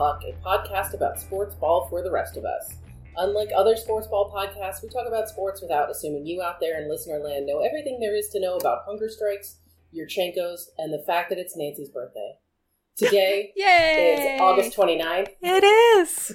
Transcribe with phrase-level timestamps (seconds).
[0.00, 2.76] Puck, a podcast about sports ball for the rest of us.
[3.18, 6.88] Unlike other sports ball podcasts, we talk about sports without assuming you out there in
[6.88, 9.58] listener land know everything there is to know about hunger strikes,
[9.94, 12.38] Yurchenkos, and the fact that it's Nancy's birthday.
[12.96, 14.36] Today Yay!
[14.36, 15.28] is August 29th.
[15.42, 16.34] It is.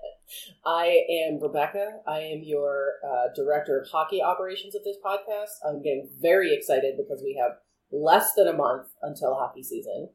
[0.66, 2.00] I am Rebecca.
[2.08, 5.64] I am your uh, director of hockey operations of this podcast.
[5.64, 7.58] I'm getting very excited because we have
[7.92, 10.08] less than a month until hockey season.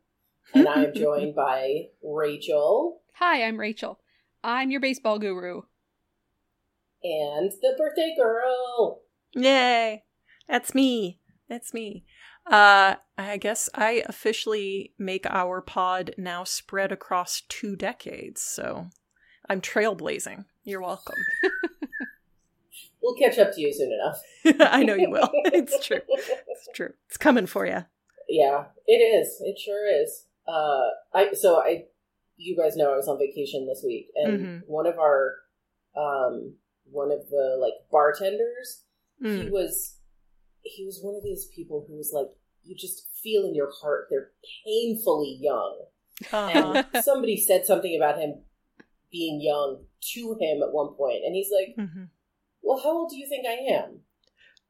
[0.54, 4.00] And I am joined by Rachel Hi, I'm Rachel.
[4.44, 5.62] I'm your baseball guru.
[7.04, 9.02] and the birthday girl.
[9.34, 10.04] Yay.
[10.48, 11.20] That's me.
[11.48, 12.04] That's me.
[12.48, 18.88] Uh I guess I officially make our pod now spread across two decades, so
[19.48, 20.45] I'm trailblazing.
[20.64, 21.16] You're welcome.
[23.03, 24.22] We'll catch up to you soon enough.
[24.72, 25.28] I know you will.
[25.45, 26.02] It's true.
[26.08, 26.94] It's true.
[27.08, 27.86] It's coming for you.
[28.30, 29.42] Yeah, it is.
[29.42, 30.25] It sure is.
[30.47, 31.86] Uh, I so I,
[32.38, 34.61] you guys know I was on vacation this week, and Mhm.
[34.67, 35.36] one of our,
[35.95, 36.56] um,
[36.89, 38.84] one of the like bartenders,
[39.22, 39.52] he Mm.
[39.52, 39.97] was,
[40.64, 42.28] he was one of these people who was like,
[42.64, 44.31] you just feel in your heart they're
[44.66, 45.86] painfully young.
[46.31, 46.84] Uh-huh.
[46.94, 48.44] And somebody said something about him
[49.12, 52.09] being young to him at one point, and he's like, Mhm.
[52.62, 54.03] "Well, how old do you think I am?"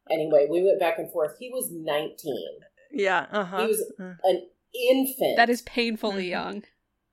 [0.10, 1.38] Anyway, we went back and forth.
[1.40, 2.60] He was nineteen,
[2.92, 3.62] Yeah, uh-huh.
[3.62, 4.16] He was- Uh.
[4.24, 5.36] an infant.
[5.38, 6.30] That is painfully Mhm.
[6.30, 6.64] young.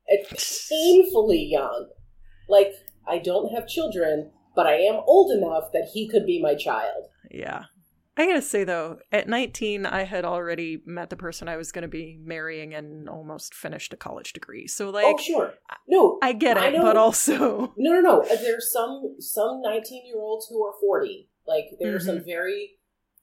[0.06, 1.90] It's painfully young.
[2.48, 2.72] Like,
[3.06, 7.06] I don't have children, but I am old enough that he could be my child.
[7.30, 7.64] Yeah.
[8.16, 11.86] I gotta say though, at 19, I had already met the person I was gonna
[11.88, 14.66] be marrying and almost finished a college degree.
[14.66, 15.54] So, like, oh, sure.
[15.86, 18.24] No, I get I it, know- but also, no, no, no.
[18.24, 21.28] There's some some 19 year olds who are 40.
[21.46, 22.06] Like, there are Mm-hmm.
[22.06, 22.78] some very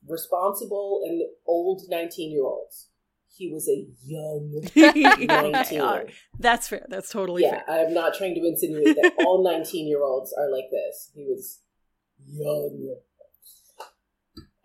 [0.07, 2.89] responsible and old 19 year olds.
[3.37, 5.81] He was a young Okay, 19.
[5.81, 6.09] all right.
[6.39, 6.85] that's fair.
[6.89, 7.85] That's totally yeah, fair.
[7.87, 11.11] I'm not trying to insinuate that all 19 year olds are like this.
[11.13, 11.59] He was
[12.27, 12.95] young.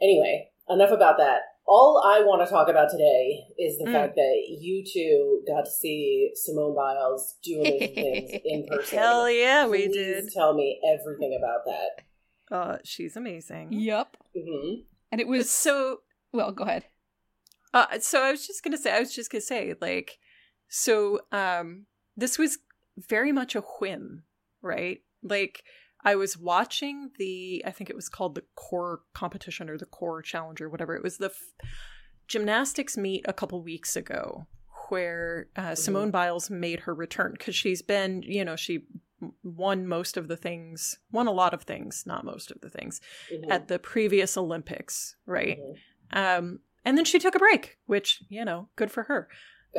[0.00, 1.40] Anyway, enough about that.
[1.66, 3.92] All I want to talk about today is the Mm.
[3.92, 8.98] fact that you two got to see Simone Biles do amazing things in person.
[8.98, 10.30] Hell yeah, we did.
[10.32, 12.54] Tell me everything about that.
[12.56, 13.72] Uh, she's amazing.
[13.72, 14.16] Yup.
[14.34, 14.80] hmm
[15.12, 16.00] And it was So,
[16.32, 16.50] well.
[16.50, 16.86] Go ahead.
[17.72, 20.18] Uh, so I was just gonna say, I was just gonna say, like,
[20.68, 21.86] so, um,
[22.16, 22.58] this was
[22.96, 24.24] very much a whim,
[24.62, 25.00] right?
[25.22, 25.62] Like,
[26.04, 30.22] I was watching the, I think it was called the core competition or the core
[30.22, 30.94] challenge or whatever.
[30.96, 31.68] It was the f-
[32.26, 34.46] gymnastics meet a couple weeks ago
[34.88, 38.84] where uh, Simone Biles made her return because she's been, you know, she
[39.42, 43.00] won most of the things, won a lot of things, not most of the things
[43.30, 45.58] hmm at the previous Olympics, right?
[46.12, 46.38] Mhm.
[46.38, 49.28] Um, and then she took a break, which, you know, good for her.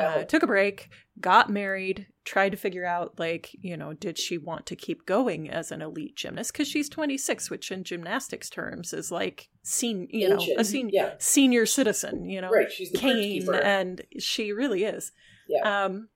[0.00, 0.88] Uh, took a break,
[1.20, 5.50] got married, tried to figure out, like, you know, did she want to keep going
[5.50, 6.50] as an elite gymnast?
[6.54, 10.58] Because she's 26, which in gymnastics terms is like, seen, you know, Ancient.
[10.60, 11.12] a sen- Yeah.
[11.18, 12.72] senior citizen, you know, Right.
[12.72, 13.54] She's the keeper.
[13.60, 15.12] and she really is.
[15.46, 15.84] Yeah.
[15.84, 16.08] Um,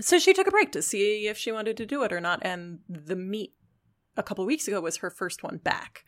[0.00, 2.38] so she took a break to see if she wanted to do it or not,
[2.42, 3.54] and the meet
[4.16, 6.04] a couple weeks ago was her first one back.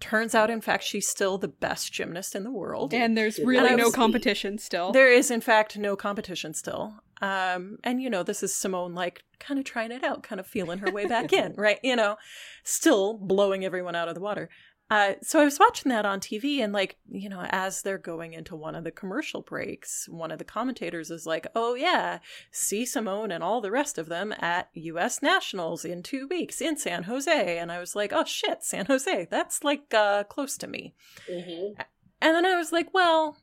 [0.00, 2.94] Turns out, in fact, she's still the best gymnast in the world.
[2.94, 3.96] And there's really not no see.
[3.96, 4.92] competition still.
[4.92, 6.94] There is, in fact, no competition still.
[7.20, 10.46] Um, and you know, this is Simone like kind of trying it out, kind of
[10.46, 11.78] feeling her way back in, right?
[11.82, 12.16] You know,
[12.64, 14.48] still blowing everyone out of the water.
[14.90, 18.32] Uh, so I was watching that on TV, and like, you know, as they're going
[18.32, 22.18] into one of the commercial breaks, one of the commentators is like, "Oh yeah,
[22.50, 25.22] see Simone and all the rest of them at U.S.
[25.22, 29.28] Nationals in two weeks in San Jose." And I was like, "Oh shit, San Jose,
[29.30, 30.94] that's like uh, close to me."
[31.30, 31.74] Mhm.
[32.22, 33.38] And then I was like, well,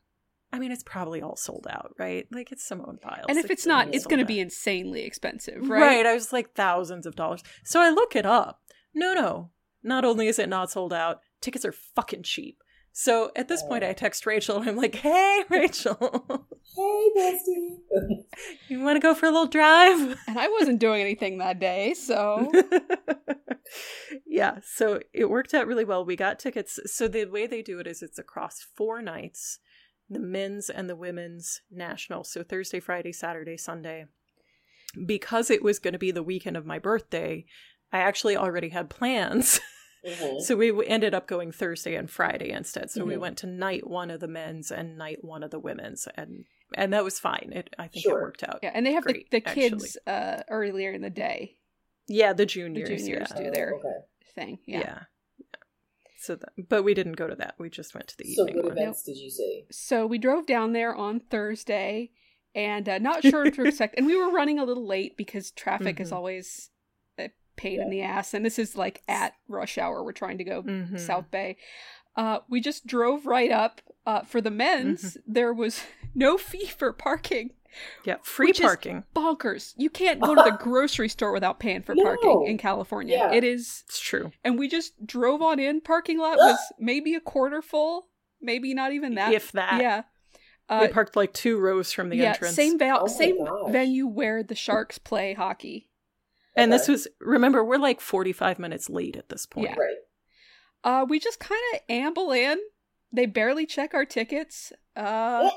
[0.54, 2.28] I mean, it's probably all sold out, right?
[2.32, 3.26] Like it's Simone Biles.
[3.28, 5.82] and if it's not, it's going to be insanely expensive, right?
[5.82, 6.06] right?
[6.06, 7.42] I was like thousands of dollars.
[7.64, 8.62] So I look it up.
[8.94, 9.50] No, no.
[9.84, 12.64] Not only is it not sold out, tickets are fucking cheap.
[12.92, 13.90] So at this point, Oh.
[13.90, 18.24] I text Rachel and I'm like, "Hey, Rachel, Hey, bestie.
[18.70, 21.94] you want to go for a little drive?" And I wasn't doing anything that day,
[21.94, 22.52] so
[24.26, 26.04] yeah, so it worked out really well.
[26.06, 26.80] We got tickets.
[26.86, 29.60] So the way they do it is it's across four nights
[30.10, 32.24] the men's and the women's national.
[32.24, 34.06] So Thursday, Friday, Saturday, Sunday.
[35.06, 37.46] Because it was going to be the weekend of my birthday,
[37.92, 39.60] I actually already had plans.
[40.06, 40.42] Mhm.
[40.42, 42.90] so we ended up going Thursday and Friday instead.
[42.92, 43.20] So we Mhm.
[43.20, 46.08] went to night one of the men's and night one of the women's.
[46.16, 46.46] And
[46.76, 47.52] and that was fine.
[47.56, 48.20] It I think Sure.
[48.20, 48.60] it worked out.
[48.62, 48.72] yeah.
[48.74, 51.58] And they have Great, the, the kids uh, earlier in the day
[52.08, 52.88] Yeah, the juniors.
[52.90, 53.44] juniors yeah.
[53.44, 54.06] do their Oh, okay.
[54.36, 54.60] thing.
[54.66, 54.80] Yeah.
[54.80, 55.00] Yeah.
[56.20, 57.56] So, that, but we didn't go to that.
[57.58, 58.78] We just went to the So, evening what one.
[58.78, 59.66] events did you see?
[59.72, 62.12] So we drove down there on Thursday,
[62.56, 63.96] and uh, not sure what to expect.
[63.98, 66.16] And we were running a little late because traffic is Mhm.
[66.16, 66.70] always
[67.58, 68.34] pain in the ass.
[68.34, 70.04] And this is like at rush hour.
[70.04, 71.00] We're trying to go Mhm.
[71.00, 71.58] South Bay.
[72.16, 73.82] Uh, we just drove right up.
[74.06, 75.34] Uh, for the men's, Mm-hmm.
[75.34, 75.82] there was
[76.16, 77.52] no fee for parking.
[78.06, 79.04] Yeah, free parking.
[79.14, 79.74] Bonkers!
[79.78, 82.04] You can't go to the grocery store without paying for No.
[82.06, 83.18] parking in California.
[83.18, 83.34] Yeah.
[83.34, 84.32] It is, It's true.
[84.46, 85.82] and we just drove on in.
[85.82, 88.08] Parking lot was maybe a quarter full,
[88.42, 89.34] maybe not even that.
[89.34, 89.82] if that.
[89.82, 90.04] yeah.
[90.70, 92.56] we Uh, parked like two rows from the yeah, entrance.
[92.56, 93.72] same val- Oh same gosh.
[93.72, 95.90] venue where the Sharks play hockey.
[96.58, 99.70] And this was remember we're like 45 minutes late at this point.
[99.70, 99.76] Yeah.
[99.76, 99.96] Right.
[100.84, 102.58] Uh, we just kind of amble in.
[103.12, 104.72] They barely check our tickets.
[104.96, 105.50] Uh,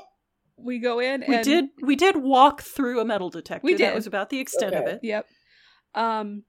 [0.57, 1.23] we go in.
[1.27, 3.65] We did we did walk through a metal detector.
[3.65, 3.95] We That did.
[3.95, 4.99] was about the extent of it.
[5.03, 5.25] Yep.
[5.95, 6.43] Um,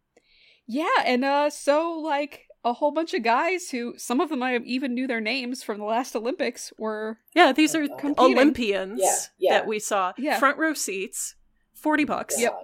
[0.66, 4.58] yeah, and uh, so like a whole bunch of guys who some of them I
[4.64, 8.36] even knew their names from the last Olympics were Yeah, these are Competing.
[8.38, 9.52] Olympians Yeah, yeah.
[9.58, 10.12] that we saw.
[10.16, 10.38] Yeah.
[10.38, 11.34] Front row seats,
[11.74, 12.40] 40 bucks.
[12.40, 12.54] Yep.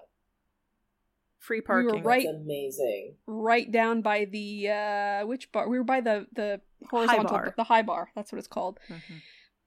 [1.38, 1.94] Free We parking.
[1.94, 3.14] were right- That's amazing.
[3.26, 5.68] right down by the uh which bar?
[5.68, 7.54] We were by the the horizontal bar.
[7.56, 8.10] the high bar.
[8.14, 8.78] That's what it's called.
[8.88, 9.22] Mhm.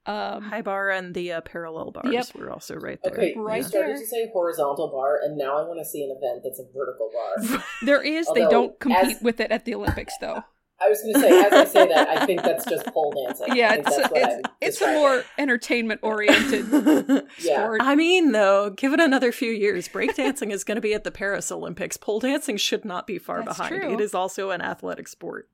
[0.07, 2.33] Um, High bar and the uh, parallel bars Yep.
[2.35, 3.13] were also right there.
[3.13, 3.97] Okay, Right you started there.
[3.99, 7.11] to say horizontal bar, and now I want to see an event that's a vertical
[7.13, 7.63] bar.
[7.85, 8.27] there is.
[8.33, 10.41] they don't compete as- with it at the Olympics though.
[10.83, 13.55] I was going to say, as I say that, I think that's just pole dancing.
[13.55, 16.65] Yeah, it's that's a, it's, it's a more entertainment oriented
[17.39, 17.57] Yeah.
[17.63, 17.81] sport.
[17.83, 19.87] I mean, though, give it another few years.
[19.87, 21.97] Breakdancing is going to be at the Paris Olympics.
[21.97, 23.81] Pole dancing should not be far That's behind.
[23.81, 23.93] true.
[23.93, 25.47] It is also an athletic sport.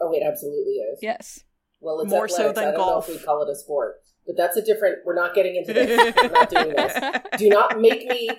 [0.00, 1.00] Oh, it absolutely is.
[1.02, 1.40] Yes.
[1.80, 3.08] Well, it's More so than I don't golf.
[3.08, 3.96] know if we call it a sport,
[4.28, 4.98] but that's a different.
[5.04, 6.14] We're not getting into this.
[6.14, 7.18] we're not doing this.
[7.38, 8.30] Do not make me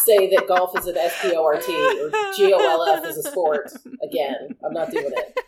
[0.00, 4.56] say that golf is an SPORT or GOLF is a sport again.
[4.62, 5.38] I'm not doing it.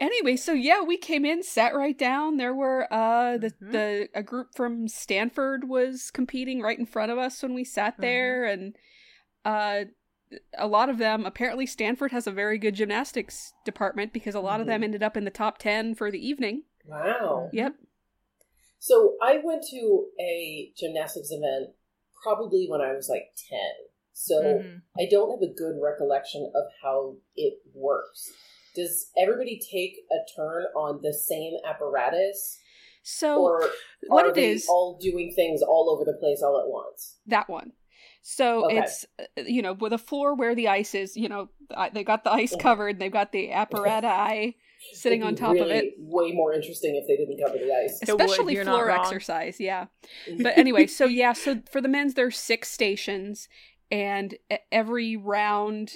[0.00, 2.36] Anyway, so yeah, we came in, sat right down.
[2.36, 3.72] There were uh the Mhm.
[3.72, 7.94] the a group from Stanford was competing right in front of us when we sat
[7.98, 8.74] there and
[9.44, 9.84] uh
[10.56, 14.60] a lot of them apparently Stanford has a very good gymnastics department because a lot
[14.62, 16.62] of them ended up in the top 10 for the evening.
[16.84, 17.50] Wow.
[17.52, 17.74] Yep.
[18.78, 21.70] So I went to a gymnastics event
[22.22, 23.58] probably when I was like 10.
[24.12, 24.82] So Mhm.
[24.98, 28.32] I don't have a good recollection of how it works.
[28.74, 32.58] Does everybody take a turn on the same apparatus?
[33.02, 33.70] So or
[34.08, 37.18] what are it they is- all doing things all over the place all at once?
[37.26, 37.72] that one.
[38.24, 38.78] So Okay.
[38.78, 41.48] it's uh, you know with a floor where the ice is, you know,
[41.92, 44.54] they got the ice covered, they've got the apparatus
[44.92, 45.94] sitting on be top of really it.
[45.98, 48.00] Way more interesting if they didn't cover the ice.
[48.02, 49.86] It would, Especially you're floor exercise, yeah.
[50.40, 53.48] But anyway, so yeah, so for the men's there's six stations
[53.90, 54.34] and
[54.70, 55.92] every round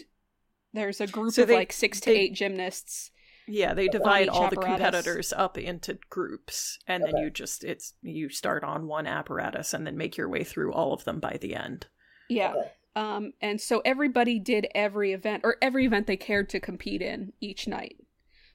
[0.72, 3.10] there's a group So of they- like 6 to they- 8 gymnasts.
[3.48, 7.94] Yeah, they divide each all the competitors up into groups, and then you just it's
[8.02, 11.38] you start on one apparatus and then make your way through all of them by
[11.40, 11.86] the end.
[12.28, 12.54] Yeah.
[12.54, 12.70] Okay.
[12.96, 17.34] Um and so everybody did every event or every event they cared to compete in
[17.40, 17.96] each night.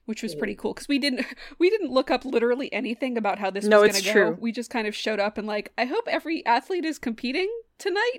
[0.04, 1.24] Which was pretty cool because we didn't
[1.58, 4.12] we didn't look up literally anything about how this No, was going to go.
[4.12, 4.38] true.
[4.40, 8.18] We just kind of showed up and like I hope every athlete is competing tonight.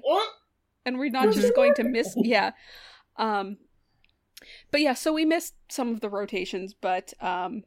[0.86, 2.52] And we're not just going to miss yeah.
[3.18, 3.58] Um
[4.72, 7.64] but yeah so we missed some of the rotations but um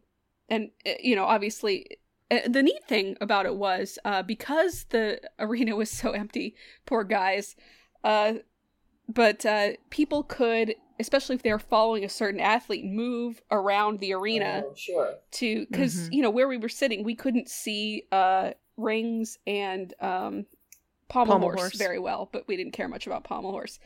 [0.48, 1.98] and uh, you know obviously
[2.30, 6.54] uh, the neat thing about it was uh because the arena was so empty
[6.84, 7.56] poor guys
[8.04, 8.34] uh
[9.08, 14.62] but uh people could especially if they're following a certain athlete move around the arena
[14.66, 15.14] Oh, sure.
[15.32, 16.12] to because Mhm.
[16.12, 20.46] you know where we were sitting we couldn't see uh rings and um
[21.08, 21.76] pommel, Pommel horse, horse.
[21.76, 23.78] very well but we didn't care much about pommel horse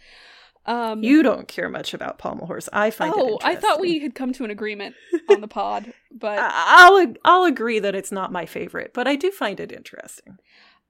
[0.66, 2.68] um You don't care much about pommel horse.
[2.72, 4.94] I find it oh i thought we had come to an agreement
[5.30, 6.50] on the pod but I-
[6.88, 10.38] I'll I'll agree that it's not my favorite, but I do find it interesting.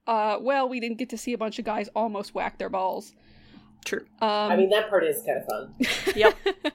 [0.07, 3.13] uh well we didn't get to see a bunch of guys almost whack their balls
[3.85, 4.05] True.
[4.21, 5.75] um I mean, that part is kind of fun.
[6.17, 6.37] Yep.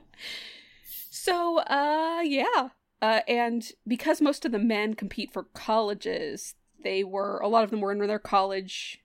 [1.09, 2.69] so uh yeah
[3.01, 7.71] uh and because most of the men compete for colleges they were a lot of
[7.71, 8.99] them were in their college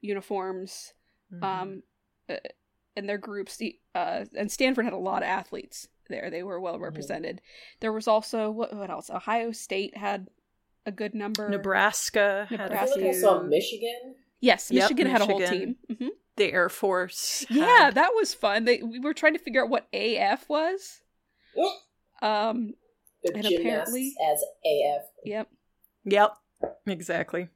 [0.00, 0.92] uniforms
[1.32, 1.44] Mm-hmm.
[1.44, 1.82] um
[2.28, 2.34] uh,
[2.94, 3.58] and their groups
[3.94, 7.40] uh and stanford had a lot of athletes there they were well represented
[7.80, 10.28] there was also what, what else ohio state had
[10.84, 13.14] a good number Nebraska had I a feel I few.
[13.14, 14.14] saw Michigan.
[14.42, 15.76] yes Yep, michigan had a whole Michigan.
[15.88, 17.44] team hmm the Air Force.
[17.50, 21.00] yeah that was fun they we were trying to figure out what af was
[22.22, 22.74] um
[23.24, 25.02] The And apparently- as AF.
[25.24, 25.48] yep
[26.04, 26.32] Yep.
[26.86, 27.48] Exactly.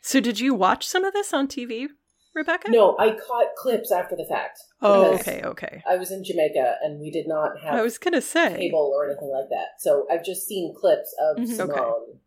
[0.00, 1.88] So did you watch some of this on TV,
[2.34, 2.70] Rebecca?
[2.70, 4.58] No, I caught clips after the fact.
[4.80, 5.82] Oh, okay, okay.
[5.86, 8.56] I was in Jamaica and we did not have I was gonna say.
[8.56, 9.80] cable or anything like that.
[9.80, 11.48] So I've just seen clips of Mhm.
[11.56, 12.20] Simone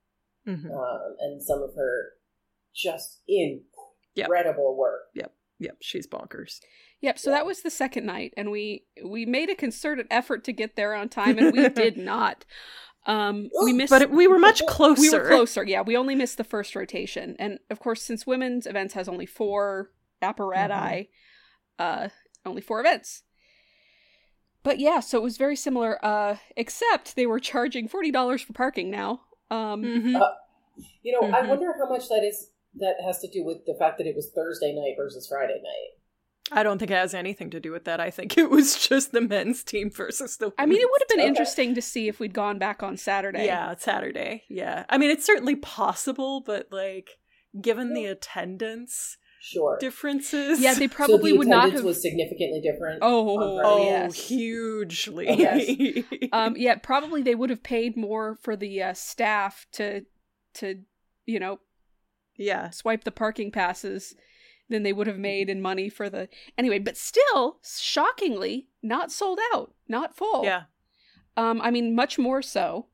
[0.48, 0.72] Mhm.
[0.72, 2.14] um, and some of her
[2.74, 5.10] just incredible work.
[5.16, 5.32] Yep,
[5.82, 6.60] she's bonkers.
[7.02, 7.20] Yep.
[7.20, 7.38] So Yeah.
[7.38, 10.94] that was the second night, and we we made a concerted effort to get there
[10.94, 12.46] on time, and we did not.
[13.08, 15.00] Um, we missed, But it, we were much closer.
[15.02, 15.64] we were closer.
[15.64, 19.28] Yeah, we only missed the first rotation, and of course, since women's events has only
[19.28, 19.92] four
[20.24, 21.10] apparati,
[21.78, 22.10] uh,
[22.46, 23.22] only four events.
[24.64, 26.04] But yeah, so it was very similar.
[26.04, 29.22] Uh, except they were charging forty dollars for parking now.
[29.52, 30.22] Um, Mhm.
[31.04, 31.48] You know, I Mhm.
[31.50, 32.50] wonder how much that is.
[32.80, 35.92] That has to do with the fact that it was Thursday night versus Friday night.
[36.52, 38.00] I don't think it has anything to do with that.
[38.00, 40.52] I think it was just the men's team versus the.
[40.58, 41.28] I mean, it would have been Okay.
[41.28, 43.46] interesting to see if we'd gone back on Saturday.
[43.46, 44.44] Yeah, Saturday.
[44.50, 47.12] Yeah, I mean, it's certainly possible, but like,
[47.60, 49.78] given the attendance Sure.
[49.80, 51.84] differences, yeah, they so probably the would not have.
[51.84, 53.00] was significantly different.
[53.02, 54.16] Oh, oh, yes.
[54.28, 55.28] hugely.
[55.28, 56.04] Yes.
[56.32, 60.06] um, yeah, probably they would have paid more for the uh, staff to,
[60.56, 60.82] to,
[61.26, 61.60] you know,
[62.38, 64.16] yeah, swipe the parking passes
[64.70, 66.28] than they would have made in money for the
[66.58, 66.80] anyway.
[66.80, 70.44] But still, shockingly, not sold out, not full.
[70.44, 70.64] yeah.
[71.38, 72.88] Um, I mean, much more so.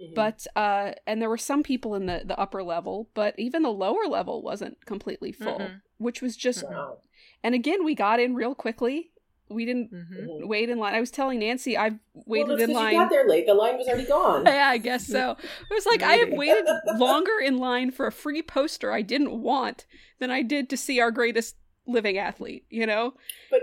[0.00, 0.14] Mhm.
[0.14, 3.70] But uh, and there were some people in the the upper level, but even the
[3.72, 5.80] lower level wasn't completely full, Mhm.
[5.98, 6.64] which was just.
[6.64, 6.98] wow.
[7.42, 9.12] And again, we got in real quickly.
[9.50, 9.96] We didn't hmm
[10.42, 10.46] Mhm.
[10.48, 10.94] wait in line.
[10.94, 12.92] I was telling Nancy I've waited well, that's in 'cause line.
[12.94, 13.46] You got there late.
[13.46, 14.44] The line was already gone.
[14.46, 15.32] yeah, I guess so.
[15.32, 16.66] It was like I have waited
[16.96, 19.86] longer in line for a free poster I didn't want
[20.18, 23.14] than I did to see our greatest living athlete, you know?
[23.50, 23.62] But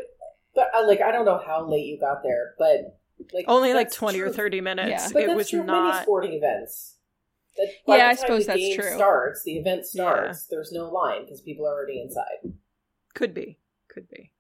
[0.53, 2.99] but uh, like I don't know how late you got there, but
[3.33, 4.89] like Only like that's twenty or thirty minutes.
[4.89, 5.09] Yeah.
[5.13, 6.03] But it that's was true of many not.
[6.03, 6.95] sporting events.
[7.87, 8.91] By Yeah, the I suppose the that's game true.
[8.91, 10.03] Starts the event Yeah.
[10.03, 10.45] starts.
[10.47, 12.53] There's no line because people are already inside.
[13.15, 13.57] Could be.
[13.87, 14.31] Could be.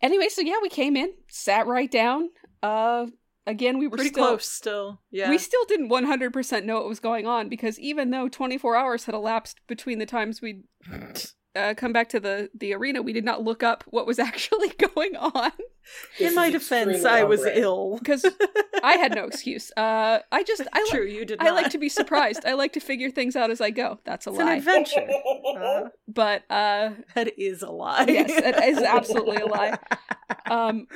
[0.00, 2.30] Anyway, so yeah, we came in, sat right down.
[2.62, 3.06] Uh
[3.46, 5.00] again, we were Pretty still close still.
[5.10, 5.30] Yeah.
[5.30, 9.14] We still didn't 100% know what was going on because even though 24 hours had
[9.14, 10.64] elapsed between the times we'd
[11.56, 14.68] uh, come back to the, the arena, we did not look up what was actually
[14.70, 15.50] going on.
[16.18, 17.58] This In my defense, I was on-brand.
[17.58, 17.96] ill.
[17.98, 18.24] Because
[18.82, 19.72] I had no excuse.
[19.76, 21.40] Uh, I just, I, li- True, you did.
[21.40, 21.54] I Not.
[21.54, 22.44] like to be surprised.
[22.44, 23.98] I like to figure things out as I go.
[24.04, 24.54] That's a It's an lie.
[24.56, 25.08] adventure.
[25.58, 28.04] Uh, But, uh, that is a lie.
[28.08, 29.78] Yes, it is absolutely a lie.
[30.50, 30.86] um,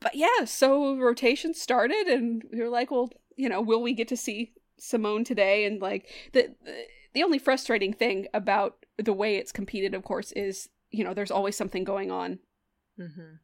[0.00, 4.06] but yeah, so rotation started, and we were like, well, you know, will we get
[4.08, 5.64] to see Simone today?
[5.64, 6.54] And like the
[7.14, 11.30] the only frustrating thing about the way it's competed, of course, is you know, there's
[11.30, 12.38] always something going on
[12.98, 13.38] Mhm.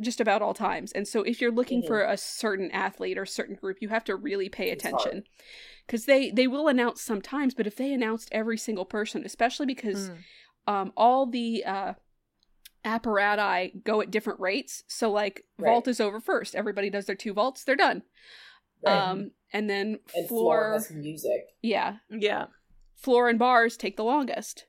[0.00, 0.92] just about all times.
[0.92, 4.16] And so if you're looking for a certain athlete or certain group, you have to
[4.16, 5.24] really pay It's attention.
[5.88, 10.08] Cuz they they will announce sometimes, but if they announced every single person, especially because
[10.08, 10.24] Mm.
[10.66, 11.94] um all the uh
[12.84, 14.84] apparati go at different rates.
[14.86, 15.70] So like Right.
[15.70, 16.54] vault is over first.
[16.56, 18.02] Everybody does their two vaults, they're done.
[18.82, 18.96] Right.
[19.10, 21.48] Um and then and floor, floor music.
[21.60, 22.46] yeah, Yeah.
[22.94, 24.66] floor and bars take the longest.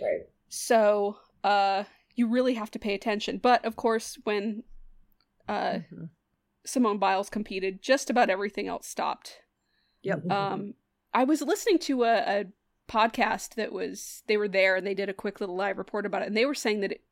[0.00, 0.28] Right.
[0.48, 1.84] So uh
[2.16, 3.38] you really have to pay attention.
[3.38, 4.62] But of course when
[5.48, 6.10] uh Mhm.
[6.66, 9.40] Simone Biles competed, just about everything else stopped.
[10.02, 10.30] Yep.
[10.30, 10.74] Um,
[11.12, 12.44] I was listening to a, a
[12.88, 16.22] podcast that was they were there and they did a quick little live report about
[16.22, 17.02] it, and they were saying that it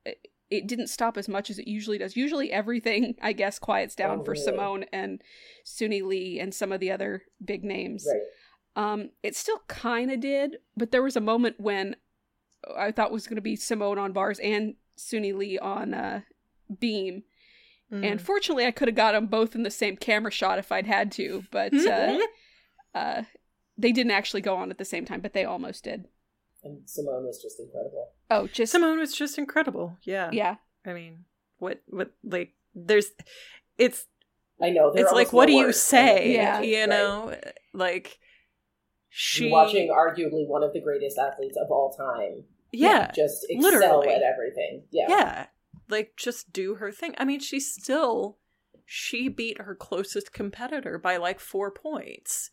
[0.50, 2.16] it didn't stop as much as it usually does.
[2.16, 4.44] Usually, everything I guess quiets down Oh, for really?
[4.44, 5.22] Simone and
[5.66, 8.06] Suni Lee and some of the other big names.
[8.10, 8.22] right.
[8.92, 11.96] Um, it still kind of did, but there was a moment when
[12.76, 16.20] I thought was going to be Simone on bars and Suni Lee on uh,
[16.78, 17.24] beam,
[17.92, 18.06] Mm.
[18.12, 20.86] and fortunately, I could have got them both in the same camera shot if I'd
[20.86, 22.18] had to, but uh,
[22.94, 23.22] uh,
[23.76, 26.06] they didn't actually go on at the same time, but they almost did.
[26.64, 28.08] And Simone was just incredible.
[28.30, 29.98] Oh, just Simone was just incredible.
[30.04, 30.30] Yeah.
[30.32, 31.24] yeah, I mean,
[31.58, 33.10] what what like there's
[33.76, 34.06] it's
[34.62, 34.88] I know.
[34.94, 36.32] it's like almost what do you say?
[36.32, 36.62] Yeah.
[36.62, 36.88] You Right.
[36.88, 37.34] know,
[37.74, 38.18] like
[39.10, 42.44] she watching arguably one of the greatest athletes of all time.
[42.72, 44.08] Yeah, Just excel literally.
[44.08, 44.84] at everything.
[44.90, 45.06] Yeah.
[45.08, 45.46] yeah,
[45.88, 47.14] like just do her thing.
[47.18, 48.38] I mean, she still
[48.86, 52.50] she beat her closest competitor by like four points.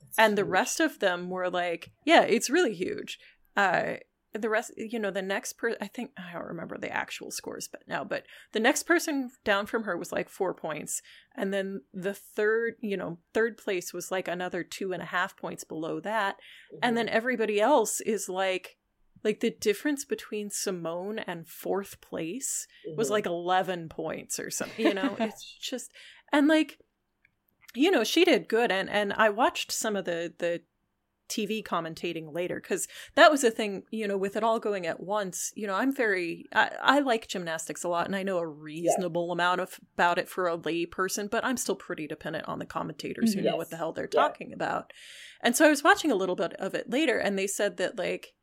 [0.00, 3.18] That's and the rest of them were like yeah it's really huge
[3.56, 3.94] uh
[4.34, 7.66] the rest you know the next per i think i don't remember the actual scores
[7.66, 11.00] but now but the next person down from her was like four points
[11.34, 15.34] and then the third you know third place was like another two and a half
[15.36, 16.36] points below that
[16.82, 16.96] and Mhm.
[16.96, 18.76] then everybody else is like
[19.26, 23.10] like the difference between simone and fourth place was Mhm.
[23.10, 25.90] like 11 points or something you know it's just
[26.32, 26.78] and like
[27.74, 30.62] you know she did good and and i watched some of the the
[31.28, 35.00] TV commentating later because that was a thing, you know, with it all going at
[35.00, 35.52] once.
[35.56, 39.26] You know, I'm very, I, I like gymnastics a lot and I know a reasonable
[39.26, 39.32] yeah.
[39.32, 42.64] amount of about it for a lay person, but I'm still pretty dependent on the
[42.64, 43.50] commentators who yes.
[43.50, 44.20] know what the hell they're yeah.
[44.20, 44.92] talking about.
[45.42, 47.98] And so I was watching a little bit of it later and they said that,
[47.98, 48.34] like,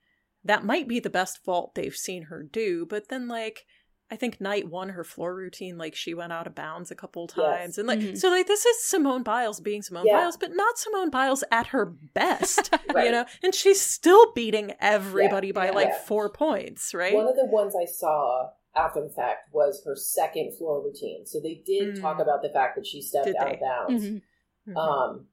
[0.44, 3.66] that might be the best vault they've seen her do, but then, like,
[4.14, 7.26] I think night one, her floor routine, like she went out of bounds a couple
[7.26, 7.70] times.
[7.72, 7.78] Yes.
[7.80, 8.16] And like, mm-hmm.
[8.16, 10.18] so like, this is Simone Biles being Simone yeah.
[10.18, 13.06] Biles, but not Simone Biles at her best, right.
[13.06, 13.26] you know?
[13.42, 15.54] And she's still beating everybody yeah.
[15.54, 15.72] by yeah.
[15.72, 17.16] like four points, right?
[17.16, 21.26] One of the ones I saw after the fact was her second floor routine.
[21.26, 22.02] So they did mm.
[22.02, 23.54] talk about the fact that she stepped did out they?
[23.56, 24.04] of bounds.
[24.04, 24.72] Mm-hmm.
[24.72, 24.78] Mm-hmm.
[24.78, 25.26] Um,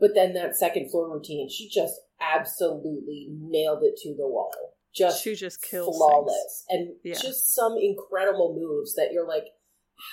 [0.00, 5.22] but then that second floor routine, she just absolutely nailed it to the wall just
[5.22, 6.88] she just kills flawless things.
[6.88, 7.14] and yeah.
[7.14, 9.46] just some incredible moves that you're like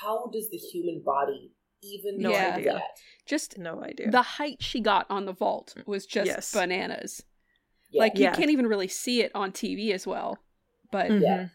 [0.01, 1.51] how does the human body
[1.81, 2.55] even no yeah.
[2.55, 2.81] idea that?
[3.25, 6.53] just no idea the height she got on the vault was just yes.
[6.53, 7.23] bananas
[7.91, 8.01] yeah.
[8.01, 8.33] like you yeah.
[8.33, 10.37] can't even really see it on tv as well
[10.91, 11.23] but mm-hmm.
[11.23, 11.47] yeah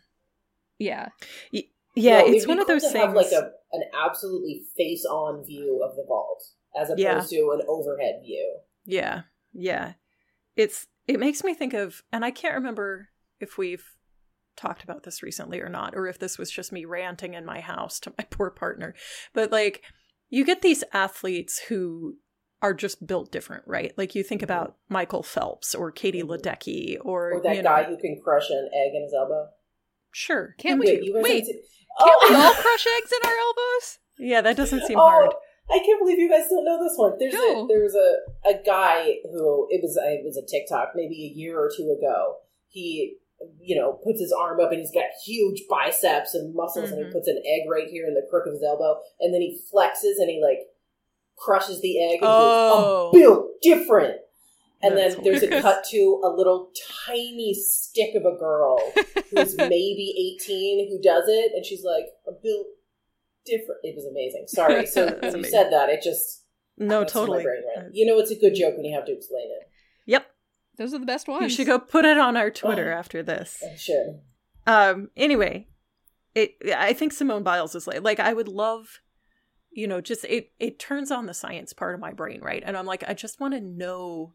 [0.79, 1.09] yeah
[1.95, 5.95] yeah it's one of those things have like a, an absolutely face on view of
[5.97, 6.43] the vault
[6.81, 9.93] as opposed to an overhead view yeah yeah
[10.57, 13.09] it's it makes me think of and i can't remember
[13.41, 13.85] if we've
[14.57, 17.61] talked about this recently or not, or if this was just me ranting in my
[17.61, 18.95] house to my poor partner.
[19.33, 19.83] But like,
[20.29, 22.17] you get these athletes who
[22.61, 23.93] are just built different, right?
[23.97, 24.53] Like you think mm-hmm.
[24.53, 26.31] about Michael Phelps or Katie mm-hmm.
[26.31, 29.49] Ledecky or, or that you know, guy who can crush an egg in his elbow.
[30.13, 30.55] Sure.
[30.59, 31.11] Can't we?
[31.13, 31.45] Wait, wait
[32.01, 32.27] can't oh.
[32.29, 33.99] we all crush eggs in our elbows?
[34.19, 35.35] Yeah, that doesn't seem oh, hard.
[35.71, 37.13] I can't believe you guys don't know this one.
[37.19, 37.65] There's no.
[37.65, 38.17] a there's a,
[38.51, 42.37] a guy who it was it was a TikTok maybe a year or two ago.
[42.69, 43.17] He
[43.61, 46.95] you know, puts his arm up and he's got huge biceps and muscles mm-hmm.
[46.95, 47.13] and he mm-hmm.
[47.13, 50.19] puts an egg right here in the crook of his elbow and then he flexes
[50.19, 50.67] and he like
[51.37, 53.11] crushes the egg and oh.
[53.13, 54.17] goes, built different.
[54.85, 55.65] And That's then there's hilarious.
[55.65, 56.71] a cut to a little
[57.07, 58.79] tiny stick of a girl
[59.31, 62.67] who's maybe 18 who does it and she's like, I'm built
[63.45, 63.81] different.
[63.83, 64.45] It was amazing.
[64.49, 64.87] Sorry.
[64.93, 65.39] So when amazing.
[65.39, 66.43] you said that, it just
[66.79, 67.45] no, totally.
[67.93, 69.69] You know, it's a good joke when you have to explain it.
[70.07, 70.27] Yep.
[70.79, 71.43] Those are the best ones.
[71.43, 73.63] You should go put it on our Twitter oh, after this.
[73.63, 74.21] I should.
[74.67, 75.11] Um.
[75.17, 75.69] Anyway,
[76.35, 76.57] it.
[76.75, 79.01] I think Simone Biles is like like I would love,
[79.71, 80.53] you know, just it.
[80.59, 82.63] It turns on the science part of my brain, right?
[82.65, 84.35] And I'm like, I just want to know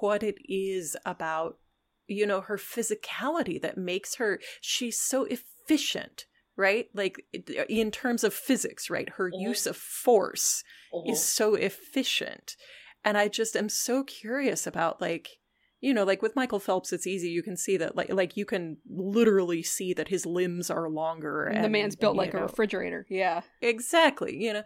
[0.00, 1.58] what it is about,
[2.06, 4.40] you know, her physicality that makes her.
[4.60, 6.26] She's so efficient
[6.60, 6.86] right?
[6.94, 7.24] Like
[7.68, 9.08] in terms of physics, right?
[9.16, 9.48] Her mm-hmm.
[9.48, 10.62] use of force
[10.94, 11.10] mm-hmm.
[11.10, 12.56] is so efficient
[13.04, 15.38] and i just am so curious about like
[15.80, 18.44] you know like with michael phelps it's easy you can see that like like you
[18.44, 22.40] can literally see that his limbs are longer and, the man's built like know.
[22.40, 24.62] a refrigerator yeah exactly you know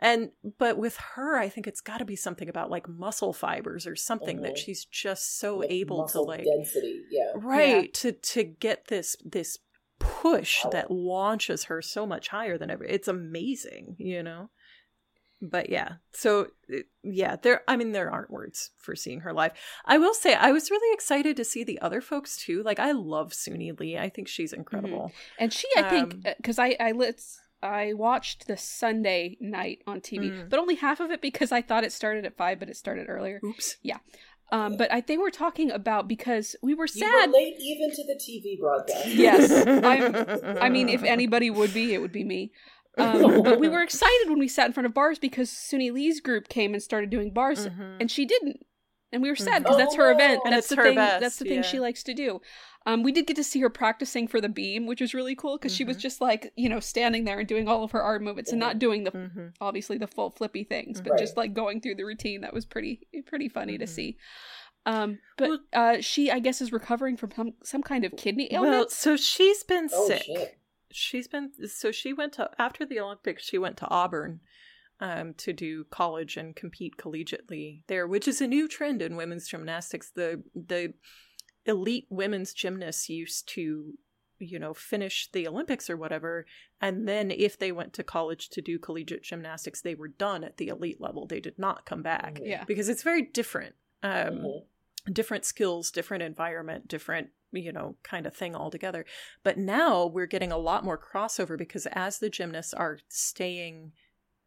[0.00, 3.86] and but with her i think it's got to be something about like muscle fibers
[3.86, 4.46] or something mm-hmm.
[4.46, 7.90] that she's just so like able to like density yeah right yeah.
[7.92, 9.58] to to get this this
[10.02, 14.50] push that launches her so much higher than ever it's amazing you know
[15.40, 16.46] but yeah so
[17.02, 19.52] yeah there i mean there aren't words for seeing her live
[19.84, 22.92] i will say i was really excited to see the other folks too like i
[22.92, 25.42] love suni lee i think she's incredible mm-hmm.
[25.42, 29.82] and she i think because um, uh, i i let's I watched the Sunday night
[29.86, 30.50] on TV, mm.
[30.50, 33.06] but only half of it because I thought it started at five, but it started
[33.08, 33.40] earlier.
[33.44, 33.76] Oops.
[33.82, 33.98] Yeah.
[34.52, 37.06] Um, but I think we're talking about because we were sad.
[37.06, 39.08] You were late even to the TV broadcast.
[39.08, 42.52] Yes, I'm, I mean, if anybody would be, it would be me.
[42.98, 46.20] Um, but we were excited when we sat in front of bars because Suni Lee's
[46.20, 47.96] group came and started doing bars, mm-hmm.
[47.98, 48.60] and she didn't.
[49.10, 49.84] And we were sad because mm-hmm.
[49.84, 50.42] that's her oh, event.
[50.44, 50.94] And that's the thing.
[50.96, 51.62] Best, that's the thing yeah.
[51.62, 52.40] she likes to do.
[52.86, 55.56] Um, we did get to see her practicing for the beam, which was really cool
[55.56, 55.78] because mm-hmm.
[55.78, 56.02] she was mm-hmm.
[56.02, 58.78] just like you know standing there and doing all of her arm movements and not
[58.78, 59.46] doing the mm-hmm.
[59.60, 61.18] obviously the full flippy things, but right.
[61.18, 62.40] just like going through the routine.
[62.40, 63.94] That was pretty pretty funny to mm-hmm.
[63.94, 64.16] see.
[64.84, 68.72] Um, but uh, she, I guess, is recovering from some some kind of kidney ailment.
[68.72, 70.22] Well, so she's been oh, sick.
[70.22, 70.58] Shit
[70.94, 74.40] she's been so she went to after the Olympics she went to Auburn
[75.00, 79.48] um, to do college and compete collegiately there, which is a new trend in women's
[79.48, 80.10] gymnastics.
[80.14, 80.94] The the
[81.66, 83.94] elite women's gymnasts used to
[84.38, 86.46] you know finish the olympics or whatever
[86.80, 90.56] and then if they went to college to do collegiate gymnastics they were done at
[90.56, 95.12] the elite level they did not come back yeah because it's very different um, mm-hmm.
[95.12, 99.04] different skills different environment different you know, kind of thing altogether.
[99.42, 103.92] But now we're getting a lot more crossover because as the gymnasts are staying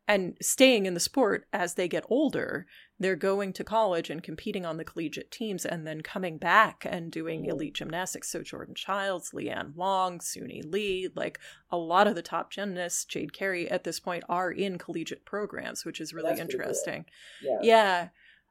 [0.07, 2.67] and staying in the sport as they get older,
[2.99, 7.11] they're going to college and competing on the collegiate teams and then coming back and
[7.11, 8.29] doing elite gymnastics.
[8.29, 11.39] So Jordan Chiles, Leanne Wong, Suni Lee, like
[11.71, 15.83] a lot of the top gymnasts, Jade Carey at this point are in collegiate programs,
[15.85, 17.05] which is really interesting.
[17.41, 17.59] Cool.
[17.63, 18.07] Yeah.
[18.07, 18.07] yeah.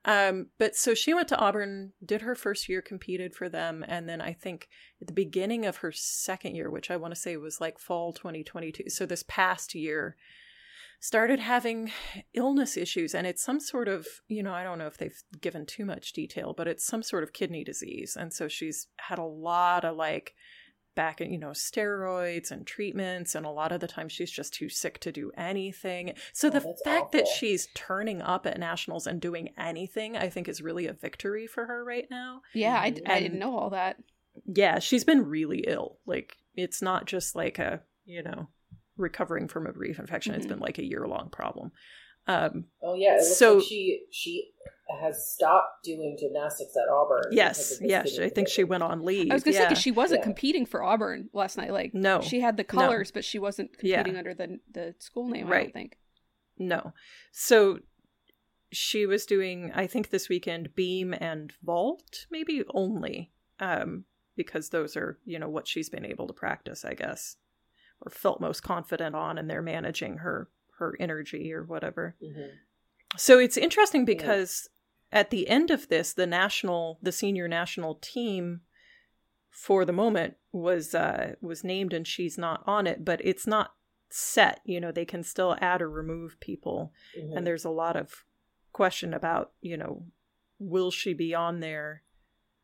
[0.07, 4.07] Um, but so she went to Auburn, did her first year, competed for them, and
[4.07, 4.69] then I think
[5.01, 8.12] at the beginning of her second year, which I want to say was like fall
[8.12, 10.17] 2022, so this past year,
[11.05, 11.93] started having
[12.33, 13.14] illness issues.
[13.14, 16.14] And it's some sort of, you know, I don't know if they've given too much
[16.14, 18.17] detail, but it's some sort of kidney disease.
[18.19, 20.35] And so she's had a lot of like
[20.95, 23.35] back you know, steroids and treatments.
[23.35, 26.14] And a lot of the time she's just too sick to do anything.
[26.33, 30.49] So Oh, the fact that she's turning up at nationals and doing anything, I think
[30.49, 32.40] is really a victory for her right now.
[32.55, 33.99] Yeah, I, I didn't know all that.
[34.47, 35.99] Yeah, she's been really ill.
[36.07, 38.49] Like, it's not just like a, you know,
[38.96, 40.35] recovering from a brief infection.
[40.35, 40.50] It's Mhm.
[40.50, 41.72] been like a year long problem.
[42.26, 44.52] Um, Oh yeah, it looks So- like she she
[45.00, 47.24] has stopped doing gymnastics at Auburn.
[47.33, 48.18] yes, yes.
[48.18, 49.30] I think she went on leave.
[49.30, 49.68] I was gonna say yeah.
[49.68, 50.24] because she wasn't Yeah.
[50.24, 51.72] competing for Auburn last night.
[51.72, 52.20] Like, No.
[52.20, 52.66] she had the No.
[52.68, 53.96] colors, but she wasn't Yeah.
[53.96, 55.46] competing under the the school name.
[55.48, 55.62] I Right.
[55.64, 55.98] don't think.
[56.59, 56.92] No.
[57.33, 57.80] So
[58.70, 64.04] she was doing, I think this weekend, beam and vault, maybe only, um,
[64.37, 67.37] because those are, you know, what she's been able to practice, I guess,
[68.07, 72.17] or felt most confident on, and they're managing her her energy or whatever.
[72.21, 72.51] Mhm.
[73.17, 74.69] So it's interesting because
[75.12, 78.62] at the end of this, the national, the senior national team,
[79.51, 83.75] for the moment was uh, was named, and she's not on it, but it's not
[84.11, 84.61] set.
[84.64, 87.37] You know, they can still add or remove people, Mhm.
[87.37, 88.25] and there's a lot of
[88.73, 90.07] question about, you know,
[90.59, 92.03] will she be on there?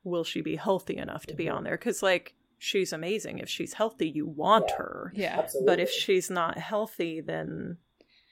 [0.02, 1.54] Will she be healthy enough to be Mhm.
[1.54, 1.76] on there?
[1.78, 3.38] Because like she's amazing.
[3.38, 4.76] If she's healthy, you want Yeah.
[4.76, 5.12] her.
[5.16, 5.38] Yeah.
[5.40, 5.66] Absolutely.
[5.66, 7.78] But if she's not healthy, then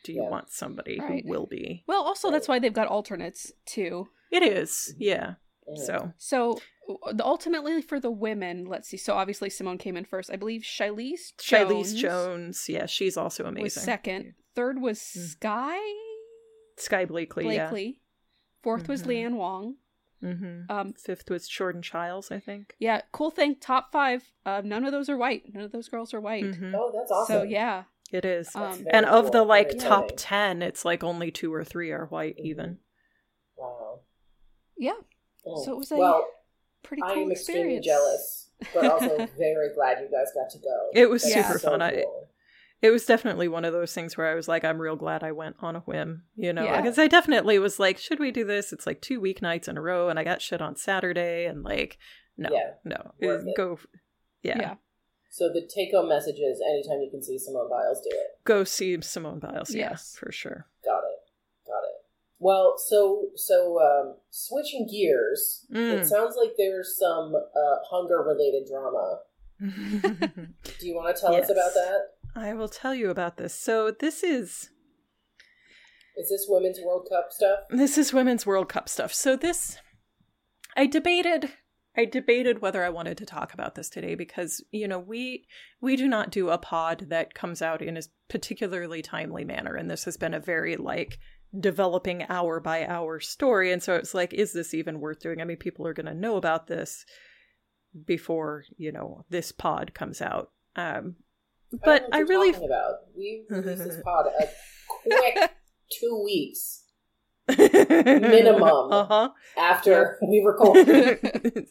[0.05, 0.29] do you Yeah.
[0.29, 1.23] want somebody Right.
[1.25, 1.83] who will be?
[1.89, 4.09] Well, also that's why they've got alternates too.
[4.31, 5.37] It is, yeah.
[5.67, 5.79] Mhm.
[5.87, 6.59] So So
[7.13, 8.97] the ultimately for the women, let's see.
[8.99, 10.31] So obviously Simone came in first.
[10.31, 13.63] I believe Shilese Shilese Jones Jones, yeah, she's also amazing.
[13.65, 14.35] was second.
[14.55, 15.27] Third was Mm.
[15.31, 15.95] Skye
[16.77, 18.03] Skye Blakely, Blakely.
[18.63, 19.07] Fourth was Mhm.
[19.07, 19.77] Leanne Wong.
[20.21, 20.33] Yeah.
[20.33, 22.75] hmm Um, Fifth was Jordan Chiles, I think.
[22.79, 23.57] yeah, cool thing.
[23.57, 24.25] Top five.
[24.45, 25.53] Uh, none of those are white.
[25.55, 26.45] None of those girls are white.
[26.45, 26.75] Mhm.
[26.77, 27.37] Oh, that's awesome.
[27.37, 28.55] So yeah, It is.
[28.57, 32.07] Um, and of the like Very top 10, it's like only two or three are
[32.07, 32.45] white, Mhm.
[32.47, 32.79] even.
[33.57, 34.01] Wow.
[34.77, 34.93] yeah,
[35.47, 35.63] Oh.
[35.65, 36.27] So it was a well.
[36.83, 40.91] pretty I cool am extremely jealous, but also very glad you guys got to go.
[40.95, 41.83] It was That's super so fun.
[41.83, 42.29] I- cool.
[42.81, 45.33] It was definitely one of those things where I was like, I'm real glad I
[45.33, 46.63] went on a whim, you know?
[46.65, 46.81] Yeah.
[46.81, 48.73] Because I definitely was like, should we do this?
[48.73, 51.99] It's like two weeknights in a row, and I got shit on Saturday, and like,
[52.37, 53.13] no, Yeah, no.
[53.19, 53.57] It-.
[53.57, 53.79] Go,
[54.45, 54.75] yeah, Yeah.
[55.31, 58.43] So the take-home message is: anytime you can see Simone Biles, do it.
[58.45, 59.75] go see Simone Biles.
[59.75, 60.17] Yeah, Yes.
[60.19, 60.67] for sure.
[60.85, 61.19] Got it.
[61.67, 61.97] Got it.
[62.39, 65.99] Well, so so um, switching gears, Mm.
[66.01, 69.19] it sounds like there's some uh, hunger-related drama.
[69.61, 71.99] Do you want to tell us about that?
[72.37, 73.55] I will tell you about this.
[73.55, 74.71] So this is
[76.17, 77.61] Is this Women's World Cup stuff?
[77.71, 79.13] this is women's World Cup stuff.
[79.13, 79.79] So this
[80.77, 81.51] I debated
[81.97, 85.47] I debated whether I wanted to talk about this today because, you know, we
[85.81, 89.91] we do not do a pod that comes out in a particularly timely manner and
[89.91, 91.19] this has been a very like
[91.59, 95.41] developing hour by hour story and so it's like is this even worth doing?
[95.41, 97.05] I mean, people are going to know about this
[98.07, 100.53] before, you know, this pod comes out.
[100.77, 101.17] Um
[101.85, 102.95] but I you're really about.
[103.17, 104.49] We released this pod a
[104.89, 105.51] quick
[106.01, 106.85] two weeks
[107.49, 108.63] Minimum.
[108.93, 109.31] Uh-huh.
[109.57, 111.67] after we recorded.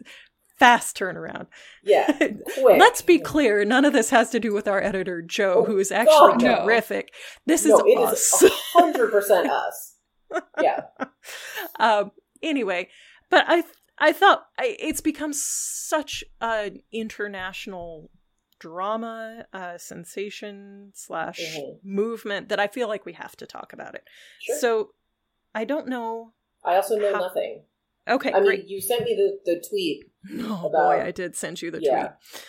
[0.58, 1.46] Fast turnaround.
[1.84, 2.80] Yeah, quick.
[2.80, 5.78] Let's be clear, none of this has to do with our editor Joe, Oh, who
[5.78, 6.66] is actually God, no.
[6.66, 7.14] terrific.
[7.46, 8.42] This no, is it us.
[8.42, 9.98] is hundred percent us.
[10.60, 10.82] Yeah,
[11.80, 12.90] um, anyway,
[13.30, 13.64] but I
[14.00, 18.10] I thought I, it's become such an international
[18.60, 21.80] drama, uh, sensation slash Mhm.
[21.84, 24.04] movement that I feel like we have to talk about it.
[24.40, 24.58] sure.
[24.58, 24.94] So
[25.56, 26.34] I don't know.
[26.64, 27.64] I also know how- nothing.
[28.08, 28.60] Okay, I great.
[28.62, 30.10] mean, you sent me the, the tweet.
[30.42, 32.00] Oh about- boy, I did send you the Yeah.
[32.08, 32.44] tweet.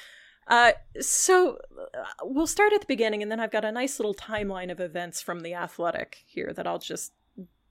[0.47, 1.59] Uh, so
[1.94, 4.81] uh, we'll start at the beginning, and then I've got a nice little timeline of
[4.81, 7.12] events from the athletic here that I'll just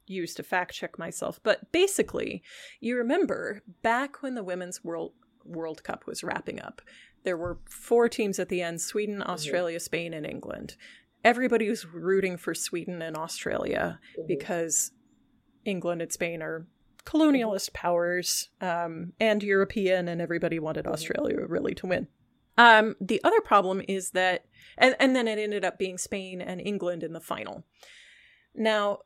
[0.06, 1.39] use to fact check myself.
[1.43, 2.43] But basically,
[2.80, 6.82] you remember back when the women's world World Cup was wrapping up,
[7.27, 10.77] there were four teams at the end: Sweden, Australia, Spain, and England.
[11.25, 14.27] Everybody was rooting for Sweden and Australia Mhm.
[14.27, 14.91] because
[15.65, 16.65] England and Spain are
[17.03, 20.93] colonialist powers um, and European, and everybody wanted Mhm.
[20.93, 22.07] Australia really to win.
[22.57, 24.45] Um, the other problem is that,
[24.77, 27.63] and, and then it ended up being Spain and England in the final.
[28.55, 28.99] Now,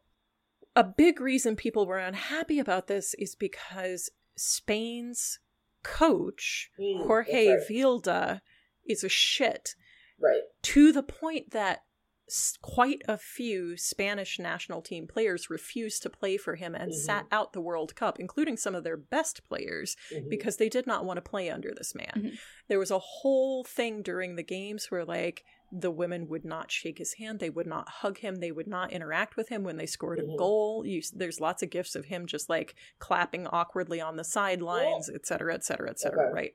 [0.75, 5.39] a big reason people were unhappy about this is because Spain's
[5.83, 7.59] coach, Mm, Jorge right.
[7.69, 8.41] Vilda,
[8.85, 9.75] is a shit
[10.19, 10.41] Right.
[10.63, 11.83] to the point that
[12.61, 16.95] quite a few Spanish national team players refused to play for him and Mhm.
[16.95, 20.29] sat out the World Cup, including some of their best players, Mhm.
[20.29, 22.13] because they did not want to play under this man.
[22.15, 22.39] Mhm.
[22.69, 26.97] There was a whole thing during the games where, like, the women would not shake
[26.97, 29.85] his hand, they would not hug him, they would not interact with him when they
[29.85, 30.37] scored a Mhm.
[30.37, 30.85] goal.
[30.85, 35.25] You, there's lots of gifs of him just like clapping awkwardly on the sidelines, et
[35.25, 36.33] cetera, et cetera, et cetera, Okay.
[36.33, 36.53] right?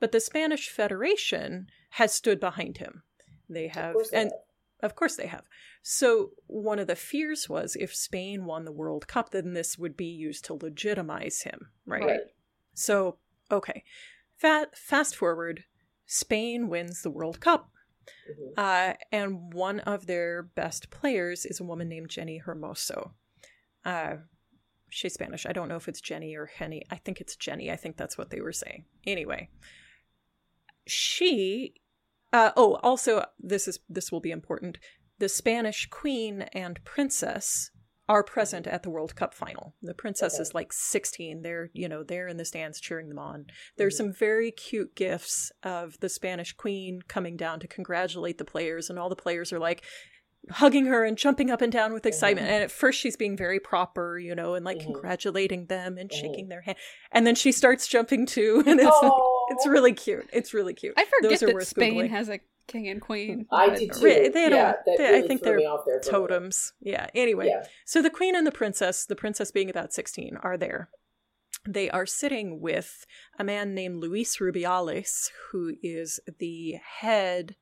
[0.00, 3.02] But the Spanish Federation has stood behind him.
[3.48, 4.90] They have, they and have.
[4.90, 5.44] of course they have.
[5.82, 9.96] So one of the fears was if Spain won the World Cup, then this would
[9.96, 12.04] be used to legitimize him, right?
[12.04, 12.20] Right.
[12.74, 13.18] So,
[13.50, 13.82] okay.
[14.36, 15.64] Fat, fast forward,
[16.06, 17.70] Spain wins the World Cup.
[18.30, 18.52] Mhm.
[18.56, 23.12] Uh, and one of their best players is a woman named Jenni Hermoso.
[23.84, 24.16] Uh,
[24.90, 25.46] she's Spanish.
[25.46, 26.82] I don't know if it's Jenny or Henny.
[26.90, 27.70] I think it's Jenny.
[27.70, 28.84] I think that's what they were saying.
[29.06, 29.48] Anyway,
[30.86, 31.74] she.
[32.32, 34.78] Uh, oh, also, this is this will be important.
[35.18, 37.70] The Spanish queen and princess
[38.08, 39.74] are present at the World Cup final.
[39.80, 40.42] The princess Okay.
[40.42, 41.42] is like 16.
[41.42, 43.46] They're, you know, they're in the stands cheering them on.
[43.76, 43.98] There's Mhm.
[43.98, 48.98] some very cute gifts of the Spanish queen coming down to congratulate the players, and
[48.98, 49.82] all the players are like
[50.50, 52.48] hugging her and jumping up and down with excitement.
[52.48, 54.86] And at first, she's being very proper, you know, and like Mhm.
[54.86, 56.14] congratulating them and Mhm.
[56.14, 56.76] shaking their hand.
[57.12, 59.46] And then she starts jumping too, and it's Oh.
[59.50, 60.28] it's really cute.
[60.32, 60.94] It's really cute.
[60.96, 62.10] I forget Those are that worth Spain Googling.
[62.10, 62.40] has a
[62.72, 63.46] king and queen.
[63.52, 64.00] I did too.
[64.00, 66.28] They yeah, don't- that they- I think they're me off there for a minute.
[66.28, 66.72] totems.
[66.80, 67.06] Yeah.
[67.14, 67.66] Anyway, Yeah.
[67.84, 70.88] so the queen and the princess, the princess being about 16, are there.
[71.68, 73.04] They are sitting with
[73.38, 77.56] a man named Luis Rubiales, who is the head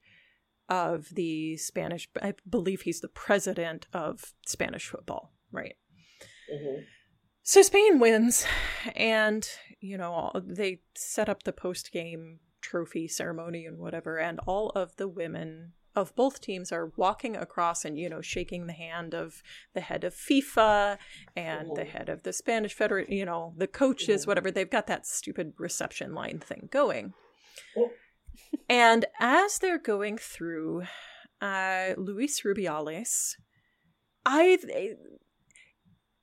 [0.68, 5.74] of the Spanish, I believe he's the president of Spanish football, right?
[6.50, 6.84] Mhm.
[7.42, 8.46] So Spain wins,
[8.94, 9.46] and
[9.80, 14.96] you know they set up the post game trophy ceremony and whatever, and all of
[14.96, 19.42] the women of both teams are walking across and you know shaking the hand of
[19.74, 20.98] the head of FIFA
[21.36, 24.50] and the head of the Spanish Federation, you know the coaches, whatever.
[24.50, 27.14] They've got that stupid reception line thing going,
[27.76, 27.90] Oh.
[28.68, 30.84] and as they're going through,
[31.40, 33.34] uh, Luis Rubiales,
[34.24, 34.58] I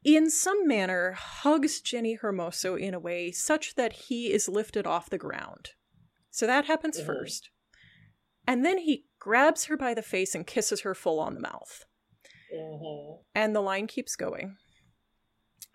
[0.04, 5.10] in some manner hugs Jenni Hermoso in a way such that he is lifted off
[5.10, 5.72] the ground.
[6.38, 7.06] So that happens Mhm.
[7.08, 7.50] first.
[8.46, 11.84] And then he grabs her by the face and kisses her full on the mouth.
[12.54, 13.24] Mhm.
[13.34, 14.56] And the line keeps going.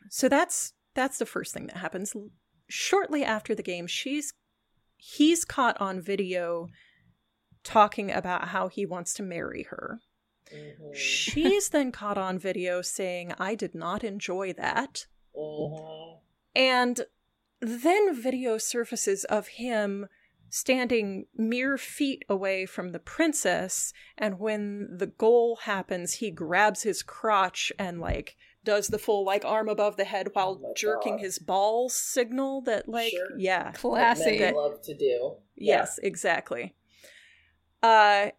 [0.08, 2.14] So that's that's the first thing that happens.
[2.68, 4.34] Shortly after the game, she's
[4.96, 6.68] he's caught on video
[7.64, 10.00] talking about how he wants to marry her.
[10.54, 10.94] Mhm.
[10.94, 15.08] She's then caught on video saying, I did not enjoy that.
[15.34, 16.20] Mhm.
[16.54, 17.06] And
[17.58, 20.08] then video surfaces of him
[20.54, 23.94] standing mere feet away from the princess.
[24.18, 29.46] And when the goal happens, he grabs his crotch and, like, does the full, like,
[29.46, 31.20] arm above the head while Oh jerking God.
[31.22, 33.30] his balls signal that, like, Sure.
[33.38, 33.68] yeah.
[33.68, 34.38] What Classy.
[34.40, 35.36] men love to do.
[35.56, 35.76] Yeah.
[35.78, 36.74] Yes, exactly.
[37.82, 38.32] Uh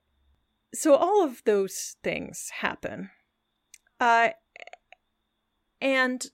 [0.71, 3.09] so all of those things happen.
[3.99, 4.29] Uh
[5.81, 6.27] and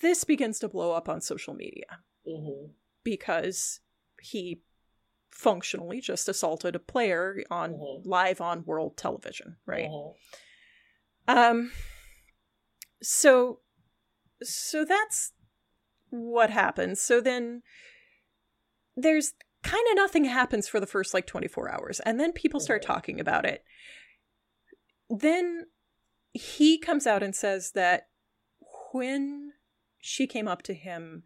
[0.00, 2.70] this begins to blow up on social media Mhm.
[3.02, 3.80] because
[4.20, 4.62] he
[5.34, 8.06] functionally just assaulted a player on Mhm.
[8.06, 9.90] live on world television, right?
[9.90, 10.14] Mhm.
[11.26, 11.72] Um
[13.02, 13.60] so
[14.42, 15.32] so that's
[16.10, 17.00] what happens.
[17.00, 17.62] So then
[18.96, 22.82] there's kind of nothing happens for the first like 24 hours and then people start
[22.82, 22.86] Mhm.
[22.86, 23.64] talking about it.
[25.10, 25.66] Then
[26.32, 28.08] he comes out and says that
[28.92, 29.54] when
[29.98, 31.24] she came up to him,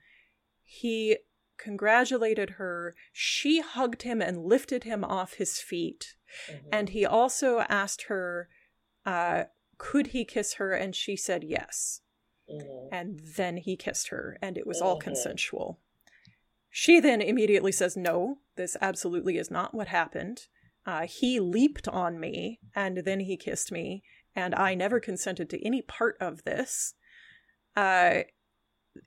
[0.62, 1.18] he
[1.58, 6.14] congratulated her, she hugged him and lifted him off his feet.
[6.48, 6.68] Mhm.
[6.72, 8.48] And he also asked her,
[9.04, 9.44] uh,
[9.76, 10.72] could he kiss her?
[10.72, 12.02] And she said yes.
[12.50, 12.88] Mhm.
[12.90, 15.02] And then he kissed her, and it was all Mhm.
[15.02, 15.80] consensual.
[16.70, 20.48] She then immediately says, No, this absolutely is not what happened.
[20.86, 24.02] Uh, he leaped on me, and then he kissed me,
[24.34, 26.94] and I never consented to any part of this.
[27.76, 28.22] Uh,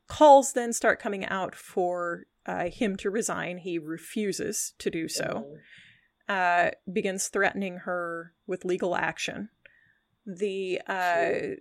[0.08, 3.58] calls then start coming out for uh, him to resign.
[3.60, 5.62] He refuses to do so Mhm.
[6.28, 9.50] uh, begins threatening her with legal action.
[10.26, 11.56] The uh,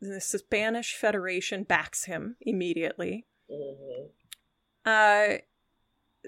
[0.00, 3.26] the Spanish Federation backs him immediately.
[3.50, 4.10] Mhm.
[4.84, 5.38] Uh,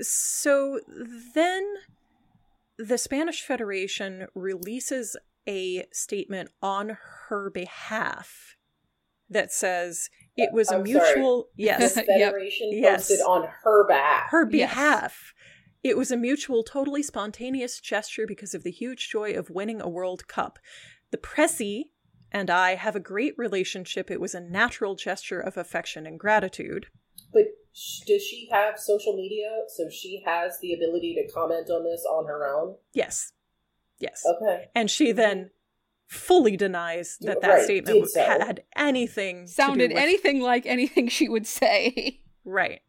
[0.00, 1.74] so then
[2.78, 6.96] the Spanish Federation releases a statement on
[7.28, 8.56] her behalf
[9.28, 11.14] that says it was a I'm sorry.
[11.14, 12.32] mutual yes The Yep.
[12.32, 13.08] Federation Yes.
[13.08, 14.30] posted on her back.
[14.30, 14.70] her Yes.
[14.70, 15.34] behalf.
[15.82, 19.88] It was a mutual, totally spontaneous gesture because of the huge joy of winning a
[19.88, 20.58] World Cup.
[21.10, 21.90] The Presi
[22.32, 24.10] and I have a great relationship.
[24.10, 26.86] It was a natural gesture of affection and gratitude.
[27.32, 27.44] But
[28.06, 32.26] does she have social media so she has the ability to comment on this on
[32.26, 32.76] her own?
[32.94, 33.32] Yes.
[33.98, 34.22] Yes.
[34.26, 34.66] Okay.
[34.74, 35.50] And she then
[36.06, 38.20] fully denies that that Right, statement so.
[38.22, 42.20] had anything to do Sounded with- anything like anything she would say.
[42.44, 42.80] Right.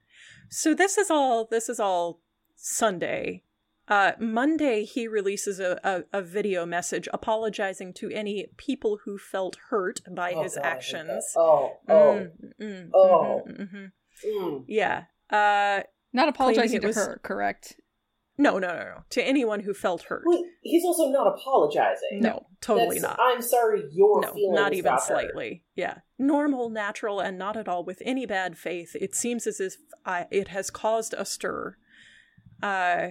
[0.50, 2.22] So this is all this is all
[2.56, 3.44] Sunday.
[3.88, 9.58] Uh, Monday he releases a, a, a video message apologizing to any people who felt
[9.70, 10.78] hurt by Oh, his God, I hate that.
[10.78, 11.26] actions.
[11.38, 13.44] Oh, oh, Mm, mm, Oh.
[13.48, 13.92] mhm, mhm.
[14.26, 14.66] mm.
[14.68, 15.04] Yeah.
[15.30, 17.80] Uh, Not apologizing to was- her, correct?
[18.38, 19.04] No, no, no, no.
[19.12, 20.24] To anyone who felt hurt.
[20.26, 22.20] Wait, he's also not apologizing.
[22.22, 23.20] No, totally That's- not.
[23.20, 25.00] I'm sorry, your no, feelings not even her.
[25.00, 25.64] slightly.
[25.76, 28.96] Yeah, normal, natural, and not at all with any bad faith.
[29.00, 31.78] It seems as if I, it has caused a stir.
[32.62, 33.10] Uh,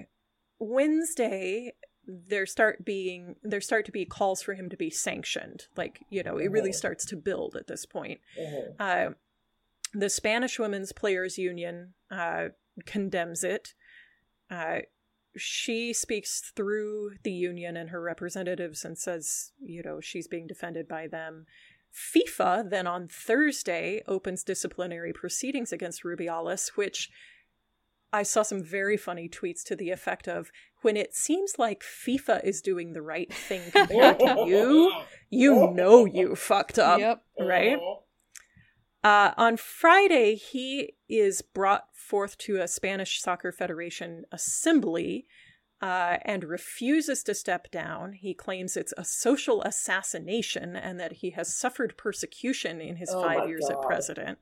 [0.58, 1.72] Wednesday,
[2.06, 5.66] there start being there start to be calls for him to be sanctioned.
[5.76, 6.74] Like you know, it really Mhm.
[6.74, 8.20] starts to build at this point.
[8.38, 8.74] Mhm.
[8.78, 9.14] Uh,
[9.92, 12.48] the Spanish Women's Players Union uh,
[12.84, 13.74] condemns it.
[14.50, 14.80] Uh,
[15.36, 20.88] she speaks through the union and her representatives and says, you know, she's being defended
[20.88, 21.46] by them.
[21.92, 27.10] FIFA then on Thursday opens disciplinary proceedings against Rubiales, which
[28.12, 30.50] I saw some very funny tweets to the effect of
[30.82, 34.92] when it seems like FIFA is doing the right thing compared to you,
[35.30, 37.24] you know you fucked up yep.
[37.40, 37.76] right?
[37.76, 38.00] Uh-huh.
[39.04, 45.26] Uh, on Friday, he is brought forth to a Spanish Soccer Federation assembly
[45.82, 48.14] uh, and refuses to step down.
[48.14, 53.22] He claims it's a social assassination and that he has suffered persecution in his Oh
[53.22, 53.72] five years God.
[53.72, 54.38] at president.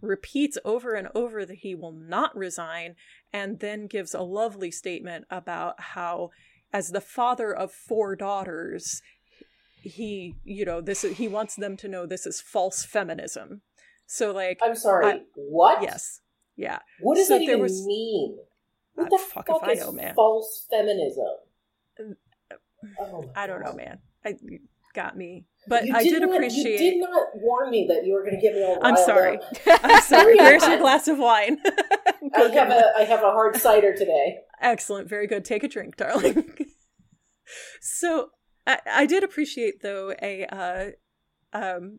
[0.00, 2.94] Repeats over and over that he will not resign,
[3.32, 6.30] and then gives a lovely statement about how,
[6.72, 9.02] as the father of four daughters,
[9.80, 13.62] he, you know, this is, he wants them to know this is false feminism.
[14.06, 15.06] So, like, I'm sorry.
[15.06, 15.82] I- what?
[15.82, 16.20] yes,
[16.56, 16.78] yeah.
[17.00, 18.38] What does So that even was- mean?
[18.94, 20.14] What Uh, the fuck fuck, if I is know, man.
[20.14, 21.26] false feminism?
[22.00, 22.16] Um,
[23.00, 23.98] Oh I don't know, man.
[24.24, 24.34] I
[24.94, 26.80] got me, but You I did not- appreciate.
[26.80, 29.38] You did not warn me that you were going to get me all I'm sorry.
[29.66, 30.36] I'm sorry.
[30.36, 31.58] Where's your glass of wine?
[32.34, 34.38] I have a I have a hard cider today.
[34.60, 35.08] Excellent.
[35.08, 35.44] Very good.
[35.44, 36.54] Take a drink, darling.
[37.80, 38.30] so
[38.66, 40.90] I, I did appreciate though a uh,
[41.52, 41.98] um,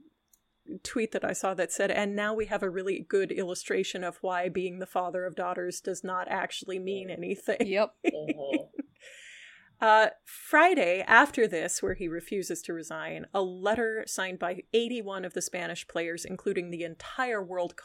[0.83, 4.17] tweet that I saw that said, and now we have a really good illustration of
[4.21, 7.57] why being the father of daughters does not actually mean anything.
[7.65, 7.93] Yep.
[8.05, 8.69] Mhm.
[9.79, 15.33] Uh, Friday, after this, where he refuses to resign, a letter signed by 81 of
[15.33, 17.75] the Spanish players, including the entire World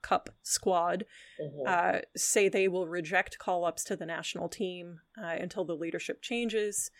[0.00, 1.04] Cup squad,
[1.38, 1.66] Mhm.
[1.66, 6.22] uh, say they will reject call ups to the national team uh, until the leadership
[6.22, 6.90] changes.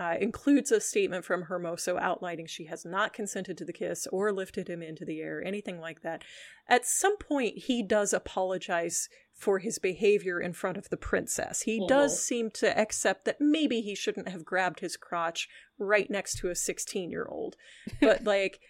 [0.00, 4.32] Uh, includes a statement from Hermoso outlining she has not consented to the kiss or
[4.32, 6.24] lifted him into the air, anything like that.
[6.66, 11.62] At some point, he does apologize for his behavior in front of the princess.
[11.62, 16.38] He does seem to accept that maybe he shouldn't have grabbed his crotch right next
[16.38, 17.56] to a 16 year old.
[18.00, 18.60] But, like,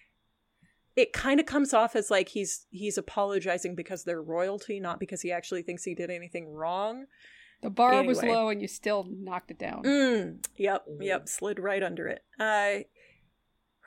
[0.96, 5.22] it kind of comes off as like he's he's apologizing because they're royalty, not because
[5.22, 7.06] he actually thinks he did anything wrong.
[7.62, 9.82] The bar was low and you still knocked it down.
[9.84, 12.24] Mm, yep, yep, slid right under it.
[12.38, 12.84] Uh,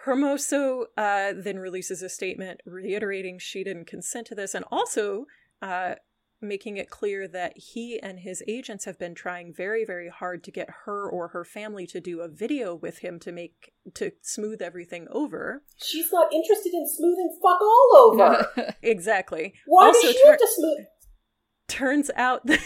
[0.05, 5.25] Hermoso uh, then releases a statement reiterating she didn't consent to this and also
[5.61, 5.95] uh,
[6.41, 10.51] making it clear that he and his agents have been trying very, very hard to
[10.51, 14.61] get her or her family to do a video with him to make to smooth
[14.61, 15.63] everything over.
[15.77, 18.75] She's not interested in smoothing fuck all over.
[18.83, 19.53] Exactly.
[19.65, 20.85] Why Also, does she tur- have to smooth?
[21.69, 22.59] turns out that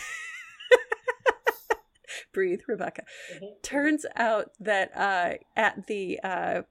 [2.34, 3.04] breathe rebecca
[3.34, 3.62] Mhm.
[3.62, 6.62] turns out that uh, at the uh,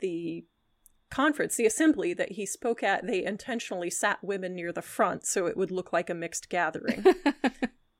[0.00, 0.44] the
[1.10, 5.46] conference the assembly that he spoke at they intentionally sat women near the front so
[5.46, 7.04] it would look like a mixed gathering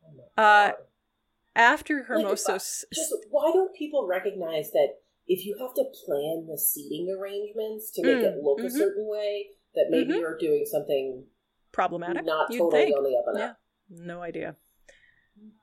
[0.04, 0.74] Oh Uh, God.
[1.54, 2.58] after Like, hermoso uh,
[2.94, 4.94] Just why don't people recognize that
[5.26, 8.70] if you have to plan the seating arrangements to make Mm, it look a mhm.
[8.70, 10.18] certain way, that maybe Mhm.
[10.18, 11.26] you're doing something
[11.70, 12.96] problematic not totally think.
[12.96, 13.50] on the up and Yeah.
[13.50, 13.60] up.
[13.90, 14.56] No idea.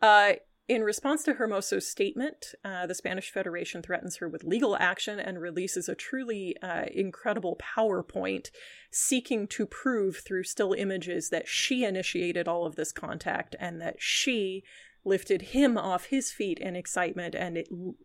[0.02, 0.34] Uh,
[0.70, 5.42] in response to Hermoso's statement, uh, the Spanish Federation threatens her with legal action and
[5.42, 8.52] releases a truly uh, incredible PowerPoint
[8.92, 13.96] seeking to prove through still images that she initiated all of this contact and that
[13.98, 14.64] she
[15.04, 17.96] lifted him off his feet in excitement and it l-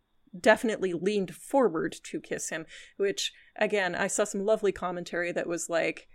[0.41, 2.65] definitely leaned forward to kiss him,
[2.97, 6.09] which, again, I saw some lovely commentary that was like,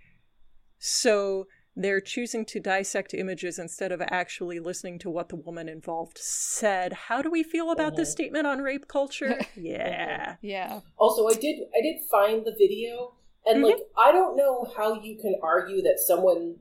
[0.80, 1.46] so
[1.76, 6.92] they're choosing to dissect images instead of actually listening to what the woman involved said.
[6.94, 8.14] How do we feel about this Mhm.
[8.14, 9.40] statement on rape culture?
[9.56, 10.36] yeah.
[10.42, 10.82] Yeah.
[10.98, 13.16] Also, I did I did find the video,
[13.46, 13.70] and Mhm.
[13.70, 16.58] like I don't know how you can argue that someone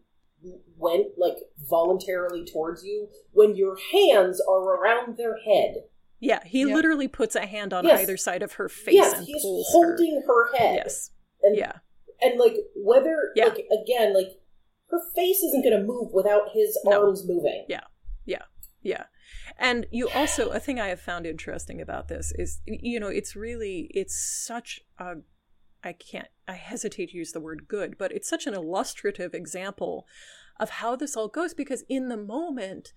[0.77, 1.37] went like
[1.69, 5.85] voluntarily towards you when your hands are around their head.
[6.21, 6.75] Yeah, he Yep.
[6.77, 8.03] literally puts a hand on Yes.
[8.03, 9.73] either side of her face yes, and he's pulls her.
[9.73, 10.75] holding her, head.
[10.77, 11.11] Yes.
[11.43, 11.79] and Yeah.
[12.21, 13.47] and like whether Yeah.
[13.47, 14.38] like again like
[14.91, 17.07] her face isn't going to move without his No.
[17.07, 17.64] arms moving.
[17.68, 17.82] Yeah.
[18.24, 18.43] Yeah.
[18.82, 19.05] Yeah.
[19.59, 23.34] And you also, a thing I have found interesting about this is, you know, it's
[23.34, 24.16] really, it's
[24.47, 25.16] such a,
[25.82, 30.07] I can't, I hesitate to use the word good, but it's such an illustrative example
[30.61, 32.93] of how this all goes because in the moment,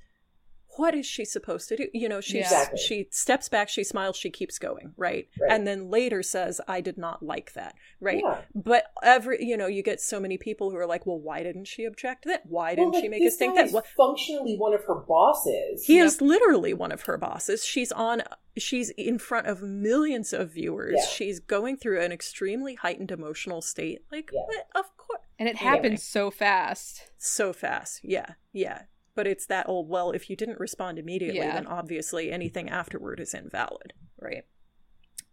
[0.78, 1.88] what is she supposed to do?
[1.94, 2.80] You know, she Exactly.
[2.80, 5.28] she steps back, she smiles, she keeps going, right?
[5.40, 5.52] Right.
[5.52, 8.22] And then later says, "I did not like that," right?
[8.24, 8.42] Yeah.
[8.56, 11.66] But every, you know, you get so many people who are like, "Well, why didn't
[11.66, 12.46] she object to that?
[12.46, 14.96] Why didn't Well, she make us this think that?" is What, functionally one of her
[14.96, 15.86] bosses.
[15.86, 16.06] he Yep.
[16.06, 17.66] is literally one of her bosses.
[17.66, 18.24] She's on
[18.58, 20.96] she's in front of millions of viewers.
[20.98, 21.06] Yeah.
[21.06, 24.04] She's going through an extremely heightened emotional state.
[24.12, 24.42] Like Yeah.
[24.46, 24.68] what?
[24.76, 25.22] Of course.
[25.40, 25.76] And it Anyway.
[25.78, 27.10] happens so fast.
[27.18, 28.02] So fast.
[28.04, 28.34] Yeah.
[28.52, 28.84] Yeah.
[29.16, 31.54] But it's that old well, if you didn't respond immediately, Yeah.
[31.56, 34.46] then obviously anything afterward is invalid, right?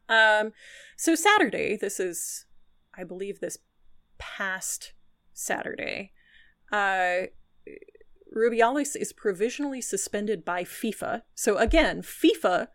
[0.09, 0.53] Um
[0.97, 2.47] so Saturday, this is
[2.97, 3.59] I believe this
[4.19, 4.93] past
[5.33, 6.13] Saturday,
[6.73, 7.27] uh
[8.37, 11.23] Rubiales is provisionally suspended by FIFA.
[11.35, 12.69] So again, FIFA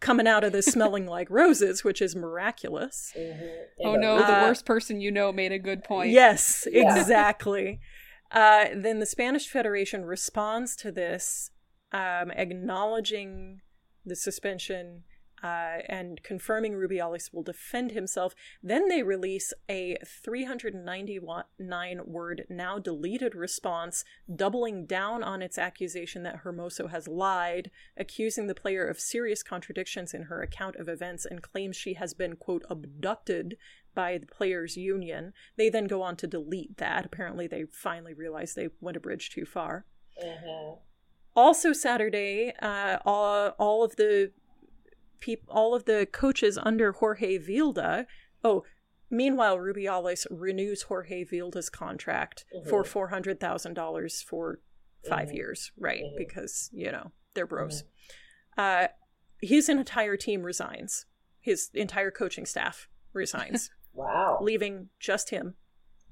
[0.00, 3.12] coming out of this smelling like roses, which is miraculous.
[3.16, 3.50] Mhm.
[3.84, 6.10] Oh no, uh, the worst person you know made a good point.
[6.10, 6.98] Yes, Yeah.
[6.98, 7.80] exactly.
[8.30, 11.50] Uh, then the Spanish Federation responds to this,
[11.92, 13.60] um, acknowledging
[14.04, 15.04] the suspension
[15.42, 18.34] uh, and confirming Rubiales will defend himself.
[18.62, 24.04] Then they release a 399 word, now deleted response,
[24.34, 30.12] doubling down on its accusation that Hermoso has lied, accusing the player of serious contradictions
[30.12, 33.56] in her account of events, and claims she has been, quote, abducted
[33.94, 35.32] by the players' union.
[35.56, 37.04] They then go on to delete that.
[37.06, 39.86] Apparently, they finally realized they went a bridge too far.
[40.22, 40.78] mhm.
[41.36, 44.32] Also, Saturday, uh, all, all of the
[45.20, 48.06] peop- all of the coaches under Jorge Vilda.
[48.42, 48.64] Oh,
[49.10, 52.86] meanwhile, Rubiales renews Jorge Vilda's contract for Mhm.
[52.86, 54.60] four hundred thousand dollars for
[55.08, 55.34] 5 Mhm.
[55.34, 56.02] years, right?
[56.02, 56.16] Mhm.
[56.18, 57.84] Because you know they're bros.
[58.58, 58.88] Uh,
[59.40, 61.06] his entire team resigns.
[61.38, 65.54] His entire coaching staff resigns, Wow, leaving just him.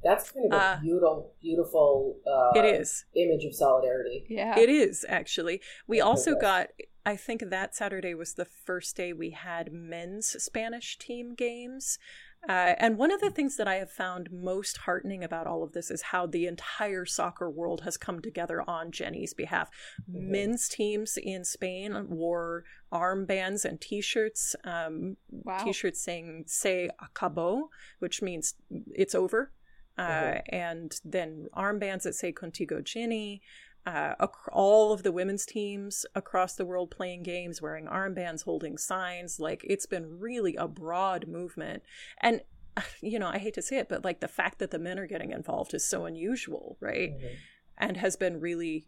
[0.02, 3.04] that's kind of a Uh, beautiful, beautiful uh, it is.
[3.14, 4.26] image of solidarity.
[4.28, 4.58] Yeah.
[4.58, 5.60] It is actually.
[5.86, 6.40] We Yeah, also okay.
[6.40, 6.68] got.
[7.06, 11.98] I think that Saturday was the first day we had men's Spanish team games.
[12.46, 15.72] Uh, and one of the things that I have found most heartening about all of
[15.72, 19.70] this is how the entire soccer world has come together on Jenni's behalf.
[20.10, 20.28] Mhm.
[20.30, 24.54] Men's teams in Spain wore armbands and T-shirts.
[24.64, 25.58] Um, Wow.
[25.64, 27.68] T-shirts saying "Se acabó,"
[27.98, 28.54] which means
[28.94, 29.52] it's over,
[29.98, 30.42] uh, Mhm.
[30.48, 33.40] and then armbands that say "Contigo Jenni."
[33.86, 38.76] Uh, ac- all of the women's teams across the world playing games, wearing armbands, holding
[38.76, 39.40] signs.
[39.40, 41.82] Like it's been really a broad movement,
[42.20, 42.42] and
[43.00, 45.06] you know I hate to say it, but like the fact that the men are
[45.06, 47.12] getting involved is so unusual, right?
[47.12, 47.36] Mhm.
[47.78, 48.86] And has been really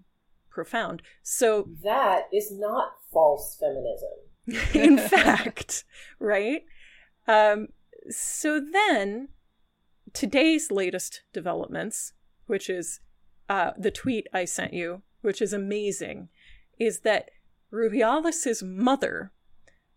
[0.50, 1.00] profound.
[1.22, 4.74] So That is not false feminism.
[4.74, 5.84] in fact,
[6.18, 6.64] right?
[7.28, 7.68] Um,
[8.08, 9.28] so then,
[10.12, 12.14] today's latest developments,
[12.46, 13.00] which is
[13.50, 16.28] uh, the tweet I sent you, which is amazing,
[16.78, 17.30] is that
[17.72, 19.32] Rubiales' mother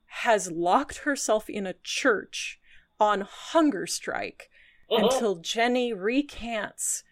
[0.05, 2.59] has locked herself in a church
[2.99, 4.49] on hunger strike
[4.89, 5.03] Mhm.
[5.03, 7.03] until Jenni recants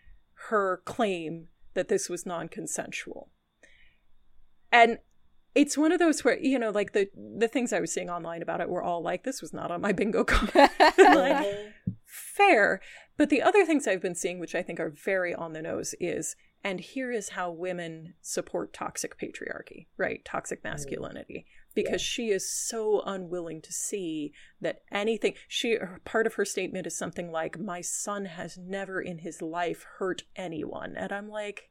[0.49, 3.29] her claim that this was non consensual.
[4.71, 4.97] And
[5.53, 8.41] it's one of those where, you know, like the the things I was seeing online
[8.41, 10.71] about it were all like, this was not on my bingo card.
[10.97, 11.45] like,
[12.05, 12.81] fair.
[13.17, 15.93] But the other things I've been seeing, which I think are very on the nose,
[15.99, 20.23] is and here is how women support toxic patriarchy, right?
[20.23, 20.69] Toxic mm.
[20.69, 21.45] masculinity.
[21.73, 26.97] Because she is so unwilling to see that anything she part of her statement is
[26.97, 30.95] something like, My son has never in his life hurt anyone.
[30.97, 31.70] And I'm like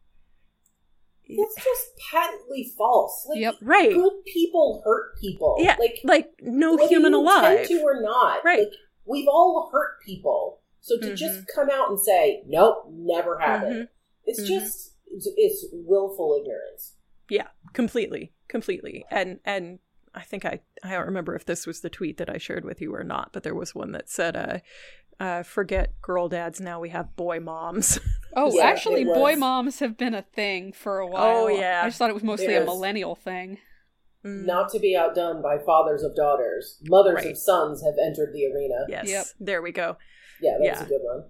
[1.38, 3.26] It's just patently false.
[3.28, 3.54] Like, Yep.
[3.62, 3.92] Right.
[3.92, 5.56] Good people hurt people.
[5.60, 5.76] Yeah.
[5.78, 7.66] Like Like no human you alive.
[7.68, 8.44] to or not.
[8.44, 8.60] Right.
[8.60, 8.72] Like,
[9.04, 10.60] we've all hurt people.
[10.80, 13.88] So to just come out and say, "Nope, never happened,"
[14.24, 14.46] it's Mhm.
[14.46, 16.94] just it's, it's willful ignorance.
[17.28, 19.04] Yeah, completely, completely.
[19.10, 19.80] And and
[20.14, 22.80] I think I I don't remember if this was the tweet that I shared with
[22.80, 24.58] you or not, but there was one that said uh
[25.20, 26.60] uh, forget girl dads.
[26.60, 28.00] Now we have boy moms.
[28.36, 31.24] Oh, Yeah, actually, boy moms have been a thing for a while.
[31.24, 31.80] Oh, yeah.
[31.82, 33.58] I just thought it was mostly It a millennial thing.
[34.24, 37.26] Mm, Not to be outdone by fathers of daughters, mothers Right.
[37.32, 38.84] of sons have entered the arena.
[38.88, 39.08] yes.
[39.10, 39.26] Yep.
[39.40, 39.96] There we go.
[40.40, 40.86] Yeah, that's Yeah.
[40.86, 41.24] a good one.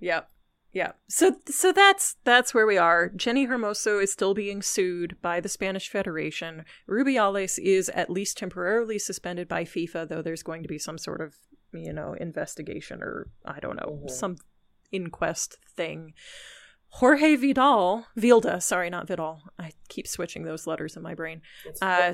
[0.00, 0.28] Yep.
[0.72, 0.92] Yeah.
[1.08, 3.10] So so that's that's where we are.
[3.10, 6.64] Jenni Hermoso is still being sued by the Spanish Federation.
[6.88, 11.20] Rubiales is at least temporarily suspended by FIFA, though there's going to be some sort
[11.20, 11.36] of,
[11.72, 14.10] you know, investigation or I don't know, Mhm.
[14.10, 14.36] some
[14.92, 16.14] inquest thing.
[16.94, 19.42] Jorge Vidal, Vilda, sorry, not Vidal.
[19.58, 21.42] I keep switching those letters in my brain.
[21.80, 22.12] Uh,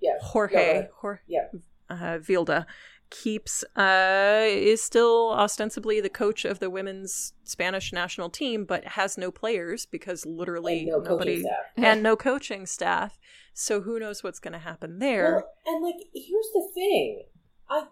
[0.00, 0.88] yeah, Jorge, go.
[1.00, 1.48] Jorge, Yeah.
[1.88, 2.66] uh, Vilda
[3.08, 9.16] keeps uh is still ostensibly the coach of the women's Spanish national team, but has
[9.16, 11.56] no players because literally And no coaching nobody staff.
[11.76, 13.16] and no coaching staff.
[13.54, 15.36] So who knows what's going to happen there?
[15.36, 17.26] Well, and like, here's the thing.
[17.70, 17.86] I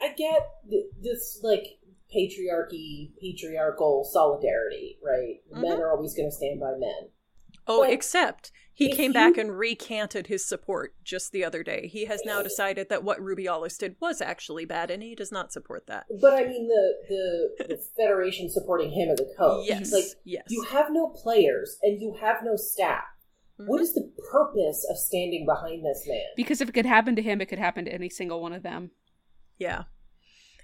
[0.00, 0.48] I get
[1.02, 1.78] this like
[2.14, 5.40] patriarchy, patriarchal solidarity, right?
[5.52, 5.62] Mhm.
[5.62, 7.10] Men are always going to stand by men.
[7.70, 11.86] oh, but except he came you- back and recanted his support just the other day.
[11.88, 15.52] He has now decided that what Rubiales did was actually bad, and he does not
[15.52, 16.06] support that.
[16.20, 16.94] But I mean, the
[17.58, 19.66] the, the federation supporting him as a coach.
[19.68, 20.44] yes, like yes.
[20.48, 23.04] you have no players and you have no staff.
[23.56, 23.82] What Mhm.
[23.82, 26.22] is the purpose of standing behind this man?
[26.36, 28.62] Because if it could happen to him, it could happen to any single one of
[28.62, 28.92] them.
[29.58, 29.84] Yeah.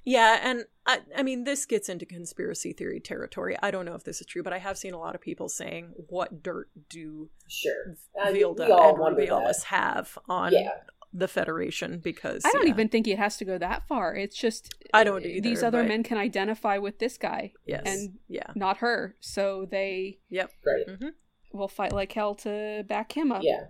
[0.06, 3.56] Yeah, and I, I mean, this gets into conspiracy theory territory.
[3.62, 5.48] I don't know if this is true, but I have seen a lot of people
[5.48, 9.64] saying, "What dirt do Sure, I mean, Vilda we all and wonder Rubiales that.
[9.68, 10.72] have on Yeah.
[11.14, 14.14] the Federation?" Because I don't yeah, even think it has to go that far.
[14.14, 17.54] It's just I don't uh, either, These other but- men can identify with this guy
[17.64, 17.84] Yes.
[17.86, 18.52] and yeah.
[18.54, 20.50] not her, so they Yep.
[20.66, 20.86] Right.
[20.86, 21.08] Mm-hmm.
[21.56, 23.42] will fight like hell to back him up.
[23.42, 23.68] Yeah,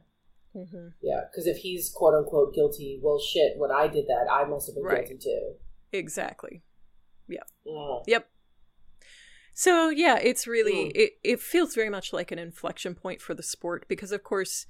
[0.55, 0.89] Mm-hmm.
[1.03, 1.23] yeah.
[1.31, 3.55] Because if he's quote unquote guilty, well, shit.
[3.57, 5.07] When I did that, I must have been Right.
[5.09, 5.55] guilty too.
[5.93, 6.63] Exactly.
[7.67, 8.03] Mm.
[8.07, 8.29] Yep.
[9.55, 10.93] So yeah, it's really Mm.
[10.95, 14.67] it, it feels very much like an inflection point for the sport because of course,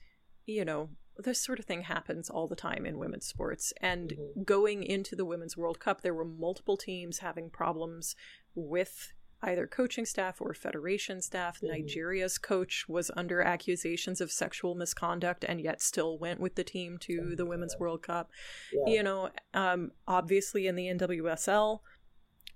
[0.46, 3.72] you know, this sort of thing happens all the time in women's sports.
[3.80, 4.44] And Mhm.
[4.44, 8.14] going into the Women's World Cup, there were multiple teams having problems
[8.54, 9.12] with
[9.44, 11.60] either coaching staff or federation staff.
[11.60, 11.68] Mhm.
[11.68, 16.98] Nigeria's coach was under accusations of sexual misconduct and yet still went with the team
[16.98, 18.30] to the Women's World Cup
[18.72, 18.94] Yeah.
[18.94, 21.80] you know um obviously in the nwsl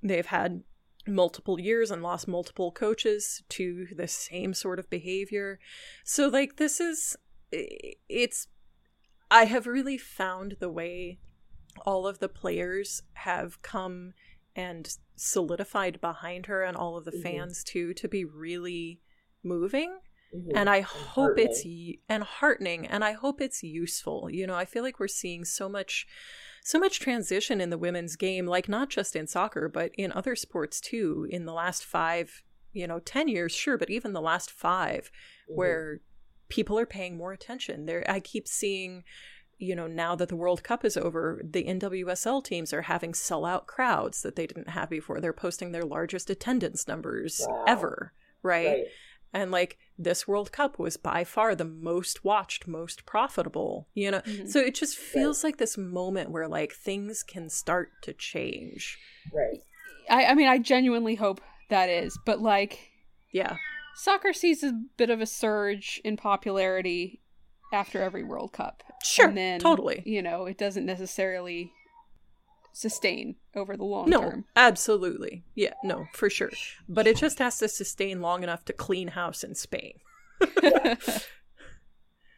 [0.02, 0.62] they've had
[1.06, 5.58] multiple years and lost multiple coaches to the same sort of behavior
[6.04, 7.16] so like this is
[7.50, 8.48] it's
[9.30, 11.18] I have really found the way
[11.86, 14.14] all of the players have come
[14.56, 17.22] and solidified behind her and all of the Mhm.
[17.22, 19.00] fans too to be really
[19.42, 19.98] moving
[20.34, 20.52] Mhm.
[20.54, 21.64] and I hope it's
[22.08, 24.28] and heartening, and I hope it's useful.
[24.30, 26.06] You know, I feel like we're seeing so much,
[26.62, 30.36] so much transition in the women's game, like not just in soccer, but in other
[30.36, 31.26] sports too.
[31.30, 32.42] In the last five,
[32.72, 35.10] you know, ten years, sure, but even the last 5
[35.48, 35.56] Mhm.
[35.56, 36.00] where
[36.48, 37.86] people are paying more attention.
[37.86, 39.04] There, I keep seeing.
[39.58, 43.66] You know, now that the World Cup is over, the NWSL teams are having sellout
[43.66, 45.20] crowds that they didn't have before.
[45.20, 47.64] They're posting their largest attendance numbers Wow.
[47.66, 48.66] ever, right?
[48.68, 48.86] right.
[49.32, 54.20] and like this world cup was by far the most watched most profitable you know
[54.20, 54.48] Mhm.
[54.48, 58.98] so it just feels like this moment where like things can start to change
[59.30, 59.60] Right.
[60.08, 62.78] I, I mean, I genuinely hope that is, but like,
[63.32, 63.56] yeah
[63.96, 67.20] soccer sees a bit of a surge in popularity
[67.72, 68.82] after every World Cup.
[69.02, 71.72] sure and then, totally You know, it doesn't necessarily
[72.72, 74.10] sustain over the long term.
[74.22, 74.44] no term.
[74.54, 76.50] absolutely yeah no for sure
[76.88, 79.94] but it just has to sustain long enough to clean house in spain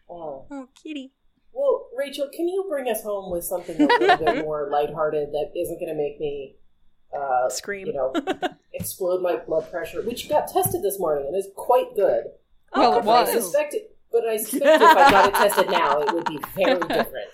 [0.09, 0.47] Oh.
[0.51, 1.13] oh kitty
[1.53, 5.51] Well, Rachel, can you bring us home with something a little bit more lighthearted that
[5.55, 6.57] isn't going to make me,
[7.15, 7.87] uh, Scream.
[7.89, 8.13] you know,
[8.73, 12.25] explode my blood pressure, which got tested this morning and is quite good.
[12.75, 13.45] Well, Oh, it But I was.
[13.45, 16.81] suspect it, but I suspect if I got it tested now, it would be very
[16.89, 17.29] different.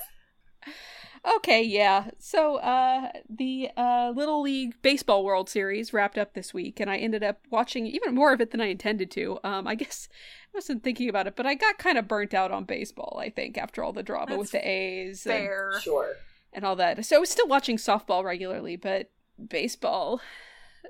[1.39, 2.11] Okay, yeah.
[2.20, 6.99] So, uh, the uh, Little League Baseball World Series wrapped up this week, and I
[6.99, 9.41] ended up watching even more of it than I intended to.
[9.43, 10.09] Um, I guess
[10.45, 13.18] I wasn't thinking about it, but I got kind of burnt out on baseball.
[13.20, 16.12] I think after all the drama That's with the A's and, Sure.
[16.53, 17.05] and all that.
[17.05, 19.11] So I was still watching softball regularly, but
[19.49, 20.20] baseball,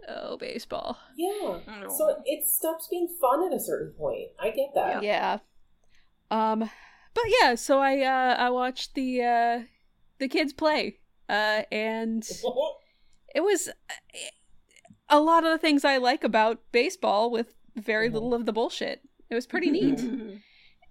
[0.07, 1.61] oh baseball, Yeah.
[1.97, 4.28] So it stops being fun at a certain point.
[4.39, 5.03] I get that.
[5.03, 5.39] yeah.
[6.31, 6.61] Um,
[7.14, 7.55] but yeah.
[7.55, 9.61] So I uh, I watched the uh,
[10.18, 10.99] the kids play,
[11.29, 12.27] uh, and.
[13.35, 13.72] it was uh,
[15.09, 19.03] a lot of the things I like about baseball with very little of the bullshit.
[19.31, 19.99] It was pretty neat.
[19.99, 20.37] Mm-hmm.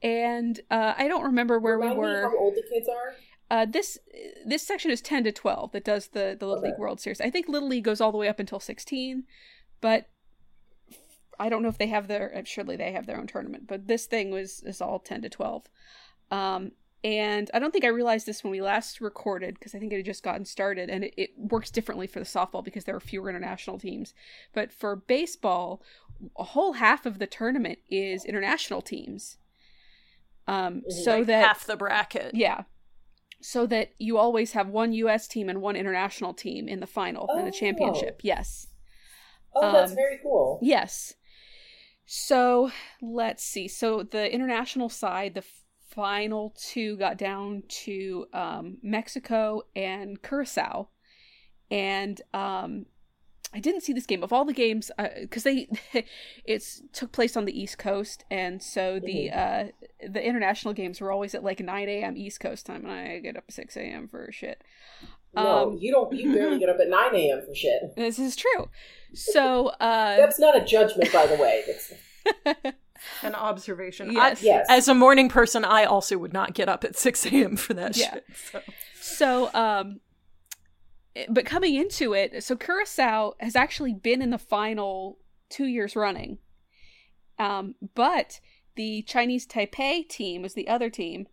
[0.04, 2.22] And uh, I don't remember where Remind we me were.
[2.24, 3.16] how old the kids are.
[3.50, 3.98] Uh, this
[4.46, 6.70] this section is ten to twelve that does the the Little Okay.
[6.72, 7.22] League World Series.
[7.22, 9.24] I think Little League goes all the way up until sixteen,
[9.82, 10.08] but
[11.40, 12.36] I don't know if they have their.
[12.36, 15.30] uh, Surely they have their own tournament, but this thing was is all ten to
[15.30, 15.66] twelve.
[16.32, 16.72] Um,
[17.04, 19.98] and I don't think I realized this when we last recorded because I think it
[19.98, 23.00] had just gotten started, and it, it works differently for the softball because there are
[23.00, 24.14] fewer international teams.
[24.54, 25.84] But for baseball,
[26.38, 29.38] a whole half of the tournament is international teams.
[30.48, 30.92] Um, Mhm.
[30.92, 32.34] so Like that half the bracket.
[32.34, 32.64] yeah.
[33.42, 37.30] So that you always have one US team and one international team in the final
[37.30, 37.60] in the Oh.
[37.60, 38.22] championship.
[38.24, 38.68] Yes.
[39.56, 40.60] Oh, that's Um, very cool.
[40.62, 41.16] Yes.
[42.06, 43.68] So let's see.
[43.68, 45.44] So the international side, the
[45.90, 50.90] final two got down to um, Mexico and Curacao,
[51.72, 52.86] and um,
[53.54, 54.92] I didn't see this game of all the games
[55.22, 55.70] because they
[56.46, 59.66] it's took place on the East Coast, and so the uh,
[60.08, 62.18] the international games were always at like nine a.m.
[62.18, 64.08] East Coast time, and I get up at six a.m.
[64.08, 64.62] for shit.
[65.36, 66.12] No, Um, you don't.
[66.14, 67.42] You barely get up at nine a.m.
[67.48, 67.82] for shit.
[67.96, 68.70] This is true.
[69.14, 71.64] So uh, That's not a judgment, by the way.
[71.68, 71.94] It's,
[73.22, 74.12] An observation.
[74.12, 74.42] Yes.
[74.42, 74.66] I- yes.
[74.70, 77.56] as a morning person, I also would not get up at 6 a.m.
[77.56, 78.14] for that Yeah.
[78.16, 78.26] shit.
[78.52, 78.62] So.
[79.02, 80.00] So, um,
[81.30, 85.20] but coming into it, so Curacao has actually been in the final
[85.50, 86.40] two years running.
[87.38, 88.40] Um, but
[88.76, 91.28] the Chinese Taipei team was the other team.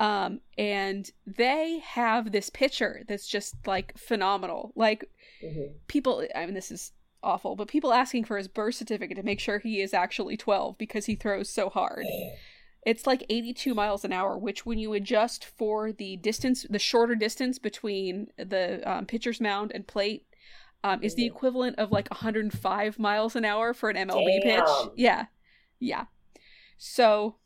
[0.00, 4.72] Um, and they have this pitcher that's just like phenomenal.
[4.74, 5.04] Like
[5.44, 5.74] Mhm.
[5.88, 6.92] people, I mean, this is
[7.22, 10.78] awful, but people asking for his birth certificate to make sure he is actually 12
[10.78, 12.06] because he throws so hard.
[12.86, 17.14] It's like 82 miles an hour, which when you adjust for the distance, the shorter
[17.14, 20.24] distance between the um, pitcher's mound and plate,
[20.82, 21.32] um, is the Mhm.
[21.36, 24.64] equivalent of like 105 miles an hour for an MLB pitch.
[24.96, 25.26] Yeah,
[25.78, 26.06] yeah.
[26.78, 27.36] So,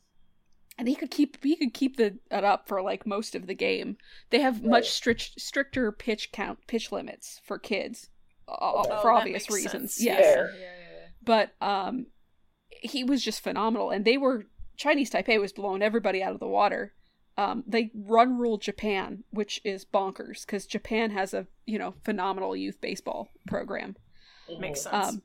[0.78, 3.54] and he could keep he could keep the it up for like most of the
[3.54, 3.96] game.
[4.30, 4.70] They have Right.
[4.70, 8.10] much strict stricter pitch count pitch limits for kids,
[8.48, 9.00] uh, Okay.
[9.02, 9.94] for Oh, obvious reasons.
[9.94, 10.02] sense.
[10.02, 10.50] Yes Fair.
[10.52, 10.66] Yeah, yeah,
[11.00, 11.06] yeah.
[11.22, 12.06] but um
[12.82, 14.46] he was just phenomenal and they were
[14.76, 16.92] chinese taipei was blowing everybody out of the water
[17.38, 22.56] um they run rule japan which is bonkers because japan has a you know phenomenal
[22.56, 23.96] youth baseball program
[24.50, 24.58] Mhm.
[24.60, 25.08] Makes sense.
[25.08, 25.22] um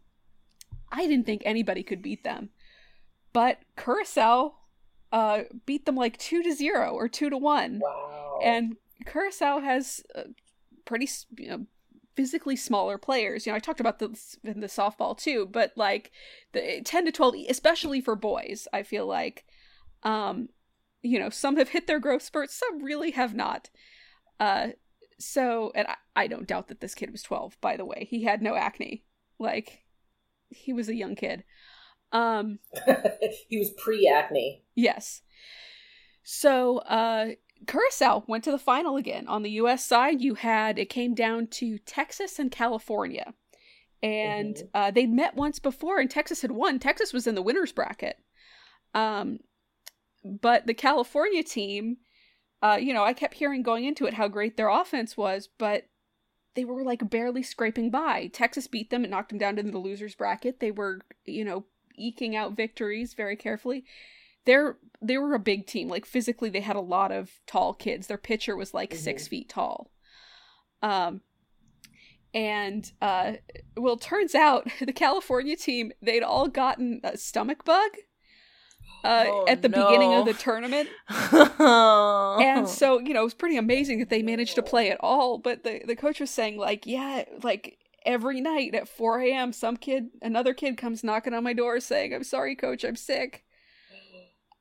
[0.91, 2.51] i didn't think anybody could beat them
[3.33, 4.53] but curacao
[5.11, 8.39] uh beat them like two to zero or two to one Wow.
[8.43, 10.23] and Curacao has uh,
[10.85, 11.07] pretty
[11.37, 11.65] you know,
[12.15, 13.45] physically smaller players.
[13.45, 16.11] You know, I talked about this in the softball too, but like
[16.51, 19.45] the 10 to 12 especially for boys, I feel like
[20.03, 20.49] um
[21.01, 23.69] you know, some have hit their growth spurts, some really have not.
[24.39, 24.69] Uh
[25.17, 28.07] so and I, I don't doubt that this kid was 12 by the way.
[28.09, 29.05] He had no acne.
[29.39, 29.83] Like
[30.49, 31.43] he was a young kid.
[32.11, 32.59] Um
[33.49, 34.63] he was pre-acne.
[34.75, 35.21] Yes.
[36.23, 37.29] So, uh,
[37.67, 39.27] Curacao went to the final again.
[39.27, 39.83] On the U.S.
[39.85, 43.33] side, you had it came down to Texas and California,
[44.03, 44.69] and Mhm.
[44.73, 46.79] uh, they'd met once before, and Texas had won.
[46.79, 48.19] Texas was in the winners bracket,
[48.93, 49.39] um,
[50.23, 51.97] but the California team,
[52.61, 55.87] uh, you know, I kept hearing going into it how great their offense was, but
[56.53, 58.27] they were like barely scraping by.
[58.27, 60.59] Texas beat them and knocked them down into the losers bracket.
[60.59, 61.65] They were, you know,
[61.99, 63.85] eking out victories very carefully.
[64.45, 65.87] They're they were a big team.
[65.87, 68.07] Like physically, they had a lot of tall kids.
[68.07, 69.91] Their pitcher was like six feet tall.
[70.81, 71.21] Um,
[72.33, 73.33] and uh,
[73.75, 77.91] well, turns out the California team they'd all gotten a stomach bug
[79.03, 81.51] uh, Oh, at the beginning of the tournament and
[82.59, 85.37] and so you know it was pretty amazing that they managed to play at all
[85.37, 89.77] but the, the coach was saying like yeah like every night at 4 a.m some
[89.77, 93.43] kid another kid comes knocking on my door saying i'm sorry coach i'm sick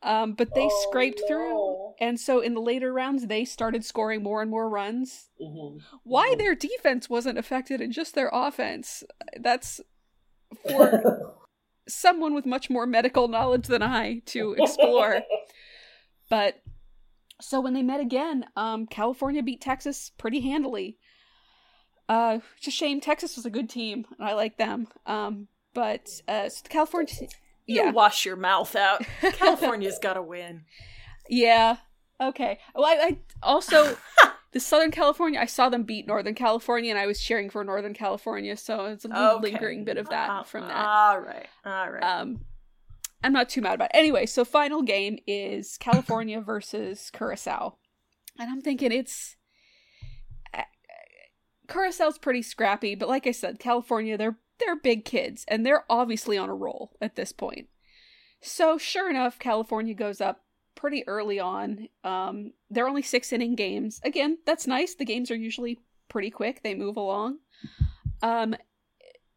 [0.00, 1.26] um, but they Oh, scraped no.
[1.26, 5.80] through and so in the later rounds they started scoring more and more runs Mhm.
[6.04, 6.38] why Mhm.
[6.38, 9.02] their defense wasn't affected and just their offense
[9.40, 9.80] that's
[10.66, 11.34] for
[11.88, 15.22] someone with much more medical knowledge than i to explore
[16.30, 16.62] but
[17.40, 20.98] so when they met again, um, California beat Texas pretty handily.
[22.08, 24.88] Uh, it's a shame Texas was a good team, and I like them.
[25.06, 27.12] Um, but uh, so the California,
[27.66, 29.02] you yeah, wash your mouth out.
[29.20, 30.64] California's got to win.
[31.28, 31.76] yeah,
[32.20, 32.58] okay.
[32.74, 33.96] Well, I, I also
[34.52, 35.38] the Southern California.
[35.38, 39.04] I saw them beat Northern California, and I was cheering for Northern California, so it's
[39.04, 39.42] a Okay.
[39.50, 40.86] lingering bit of that Uh, from that.
[40.86, 42.02] All right, all right.
[42.02, 42.40] Um,
[43.22, 43.98] I'm not too mad about it.
[43.98, 47.76] Anyway, so final game is California versus Curacao.
[48.38, 49.34] And I'm thinking it's.
[51.68, 56.36] Curaçao's pretty scrappy, but like I said, California, they're they're big kids, and they're obviously
[56.36, 57.68] on a roll at this point.
[58.40, 60.44] So sure enough, California goes up
[60.74, 61.88] pretty early on.
[62.02, 64.00] Um, they're only six inning games.
[64.02, 64.94] Again, that's nice.
[64.94, 66.62] The games are usually pretty quick.
[66.62, 67.38] They move along.
[68.22, 68.56] Um,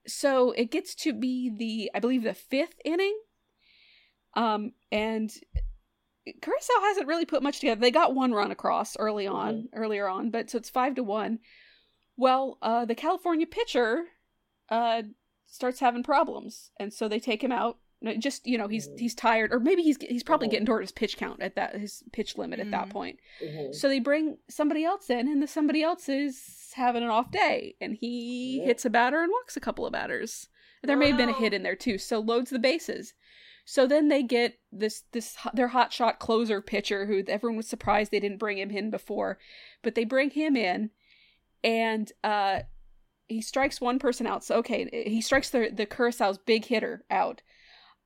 [0.08, 3.20] so it gets to be the I believe the fifth inning.
[4.34, 5.30] Um, and
[6.26, 7.82] Curacao hasn't really put much together.
[7.82, 9.68] They got one run across early on, Mhm.
[9.74, 11.40] earlier on, but so it's five to one.
[12.22, 14.06] Well, uh, the California pitcher
[14.70, 15.02] uh,
[15.48, 17.80] starts having problems, and so they take him out.
[18.20, 19.00] Just you know, he's Mhm.
[19.00, 20.52] he's tired, or maybe he's he's probably Mhm.
[20.52, 22.92] getting toward his pitch count at that his pitch limit at that Mhm.
[22.92, 23.20] point.
[23.44, 23.74] Mhm.
[23.74, 27.76] So they bring somebody else in, and the somebody else is having an off day,
[27.82, 28.66] and he Yeah.
[28.66, 30.48] hits a batter and walks a couple of batters.
[30.84, 33.14] There may have been a hit in there too, so loads the bases.
[33.66, 38.12] So then they get this this their hot shot closer pitcher who everyone was surprised
[38.12, 39.40] they didn't bring him in before,
[39.84, 40.90] but they bring him in,
[41.64, 42.62] and uh,
[43.28, 44.44] he strikes one person out.
[44.44, 47.42] So okay, he strikes the the Curaçao's big hitter out.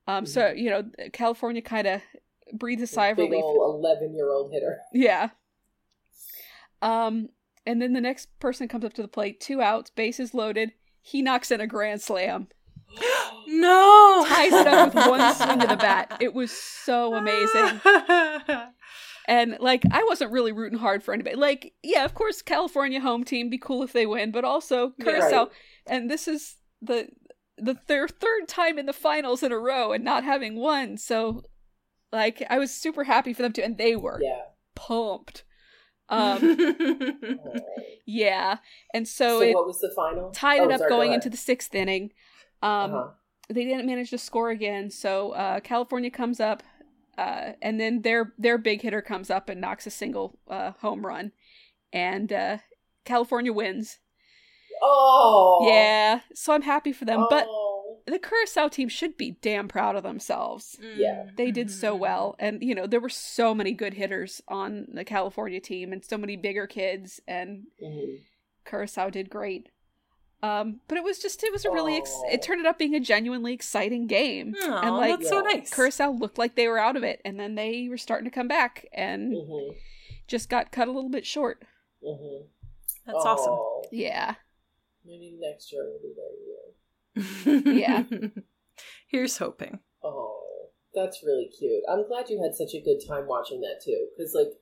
[0.08, 0.84] Um, so you know
[1.14, 2.02] California kind of
[2.54, 3.44] breathes a sigh of Big relief.
[3.44, 4.80] old eleven-year-old hitter.
[4.94, 5.30] Yeah.
[6.82, 7.30] Um,
[7.66, 10.74] and then the next person comes up to the plate, two outs, bases loaded.
[11.02, 12.48] He knocks in a grand slam,
[13.48, 14.26] no!
[14.28, 16.18] ties it up with one swing of the bat.
[16.20, 17.82] It was so amazing.
[19.28, 21.36] And like, I wasn't really rooting hard for anybody.
[21.36, 24.92] Like, yeah, of course, California home team, be cool if they win, but also.
[25.02, 25.46] Curacao.
[25.46, 25.52] Right.
[25.88, 27.10] And this is the
[27.58, 30.98] the their third time in the finals in a row and not having won.
[30.98, 31.44] So,
[32.12, 34.42] like, I was super happy for them too, and they were Yeah.
[34.76, 35.44] pumped.
[36.08, 36.58] Um,
[38.06, 38.58] yeah,
[38.94, 40.30] and so, So, it what was the final?
[40.32, 41.16] tied Oh, it up sorry, going ahead.
[41.18, 42.12] into the sixth inning.
[42.62, 43.08] Um, Uh-huh.
[43.50, 46.64] They didn't manage to score again, so uh, California comes up,
[47.18, 51.06] uh, and then their their big hitter comes up and knocks a single uh, home
[51.06, 51.32] run,
[51.94, 52.58] and uh,
[53.06, 54.00] California wins.
[54.82, 55.66] Oh.
[55.68, 57.26] Yeah, so I'm happy for them.
[57.30, 58.00] But Oh.
[58.06, 60.78] the Curacao team should be damn proud of themselves.
[60.96, 61.28] Yeah.
[61.38, 65.06] They did so well, and you know there were so many good hitters on the
[65.06, 68.20] California team, and so many bigger kids, and Mhm.
[68.66, 69.70] Curacao did great.
[70.46, 72.94] Um, but it was just it was a really ex- it turned it up being
[72.96, 75.54] a genuinely exciting game, Aw, and like that's so Yeah.
[75.56, 75.74] nice.
[75.74, 78.48] Curacao looked like they were out of it, and then they were starting to come
[78.48, 79.76] back, and Mhm.
[80.28, 81.64] just got cut a little bit short.
[82.04, 82.48] Mhm.
[83.06, 83.54] That's awesome.
[83.54, 83.84] Oh.
[83.92, 84.36] Yeah,
[85.06, 87.74] Maybe next year we'll be there.
[87.76, 88.04] Yeah.
[88.12, 88.28] Yeah.
[89.08, 89.80] Here's hoping.
[90.04, 91.84] Oh, that's really cute.
[91.88, 94.60] I'm glad you had such a good time watching that too, because like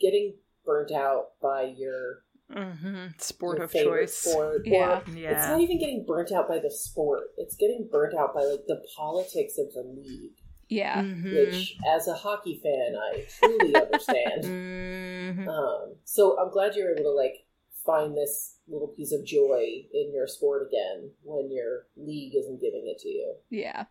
[0.00, 4.14] getting burnt out by your, hmm Sport your of choice.
[4.14, 4.98] sport, Yeah.
[4.98, 7.32] or it's not even getting burnt out by the sport.
[7.38, 10.36] It's getting burnt out by like the politics of the league,
[10.68, 11.32] yeah, Mhm.
[11.32, 14.44] which, as a hockey fan, I truly understand.
[14.44, 15.48] Mhm.
[15.48, 17.46] Um, so I'm glad you're able to like
[17.84, 22.86] find this little piece of joy in your sport again when your league isn't giving
[22.86, 23.34] it to you.
[23.50, 23.84] yeah.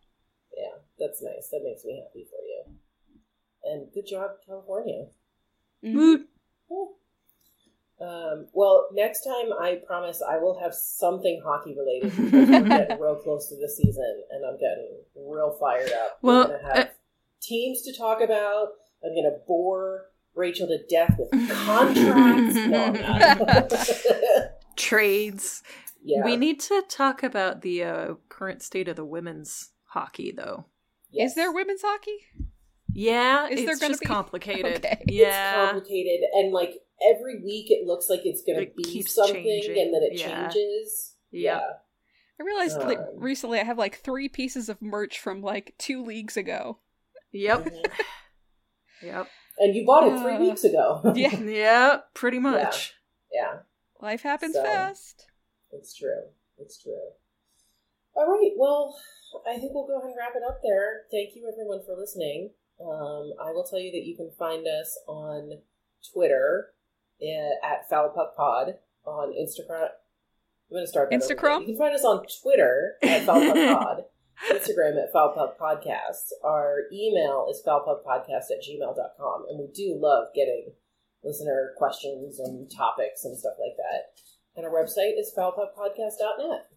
[0.55, 1.49] Yeah, that's nice.
[1.49, 2.63] That makes me happy for you.
[3.63, 5.07] And good job, California.
[5.83, 6.27] Mhm.
[8.03, 8.09] Woot.
[8.09, 8.31] Cool.
[8.33, 12.99] Um, well, next time I promise I will have something hockey related because we're getting
[12.99, 16.19] real close to the season and I'm getting real fired up.
[16.21, 16.89] Well, we're gonna have uh,
[17.41, 18.69] teams to talk about.
[19.03, 22.55] I'm gonna bore Rachel to death with contracts.
[22.55, 23.71] no, I'm not.
[24.75, 25.61] Trades.
[26.03, 26.23] yeah.
[26.25, 30.65] We need to talk about the uh, current state of the women's hockey, though.
[31.11, 31.31] yes.
[31.31, 32.17] Is there women's hockey?
[32.95, 34.05] Yeah, Is it's there just be?
[34.07, 34.77] complicated.
[34.85, 34.97] Okay.
[35.01, 36.75] It's Yeah, complicated and like
[37.09, 40.47] every week it looks like it's gonna be keeps something changing, and then it yeah.
[40.49, 41.15] changes.
[41.31, 41.61] Yeah.
[42.39, 46.03] I realized like Um, recently I have like three pieces of merch from like two
[46.03, 46.79] leagues ago.
[47.31, 47.67] yep,
[49.03, 49.27] yep,
[49.59, 51.01] And you bought it three Uh, weeks ago.
[51.15, 52.93] Yeah, yeah, pretty much.
[53.31, 53.59] yeah.
[54.01, 55.27] life happens So- fast.
[55.71, 56.29] It's true.
[56.59, 57.09] It's true.
[58.15, 58.51] All right.
[58.57, 58.95] Well,
[59.49, 61.05] I think we'll go ahead and wrap it up there.
[61.11, 62.51] Thank you, everyone, for listening.
[62.79, 65.61] Um, I will tell you that you can find us on
[66.13, 66.73] Twitter
[67.21, 68.73] uh, at FoulPuckPod,
[69.05, 69.89] on Instagram.
[70.71, 71.59] I'm going to start that Instagram?
[71.61, 74.03] You can find us on Twitter at FoulPuckPod,
[74.51, 76.31] Instagram at FoulPuckPodcast.
[76.43, 80.71] Our email is foulpuckpodcast at gmail.com, and we do love getting
[81.23, 84.11] listener questions and topics and stuff like that.
[84.55, 86.67] And our website is foulpuckpodcast.net.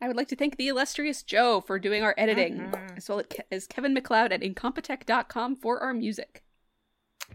[0.00, 2.96] I would like to thank the illustrious Joe for doing our editing, Mhm.
[2.98, 6.44] as well as Kevin MacLeod at Incompetech.com for our music.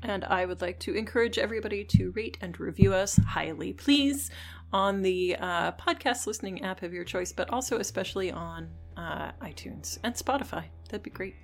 [0.01, 4.31] And I would like to encourage everybody to rate and review us highly, please,
[4.73, 9.99] on the uh, podcast listening app of your choice, but also especially on uh, iTunes
[10.03, 10.65] and Spotify.
[10.89, 11.35] That'd be great.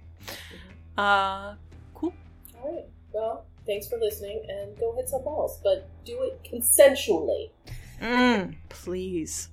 [0.97, 1.56] Uh,
[1.93, 2.14] cool.
[2.62, 2.86] All right.
[3.14, 7.52] Well, thanks for listening, and go hit some balls, but do it consensually.
[8.02, 9.50] Mm, please.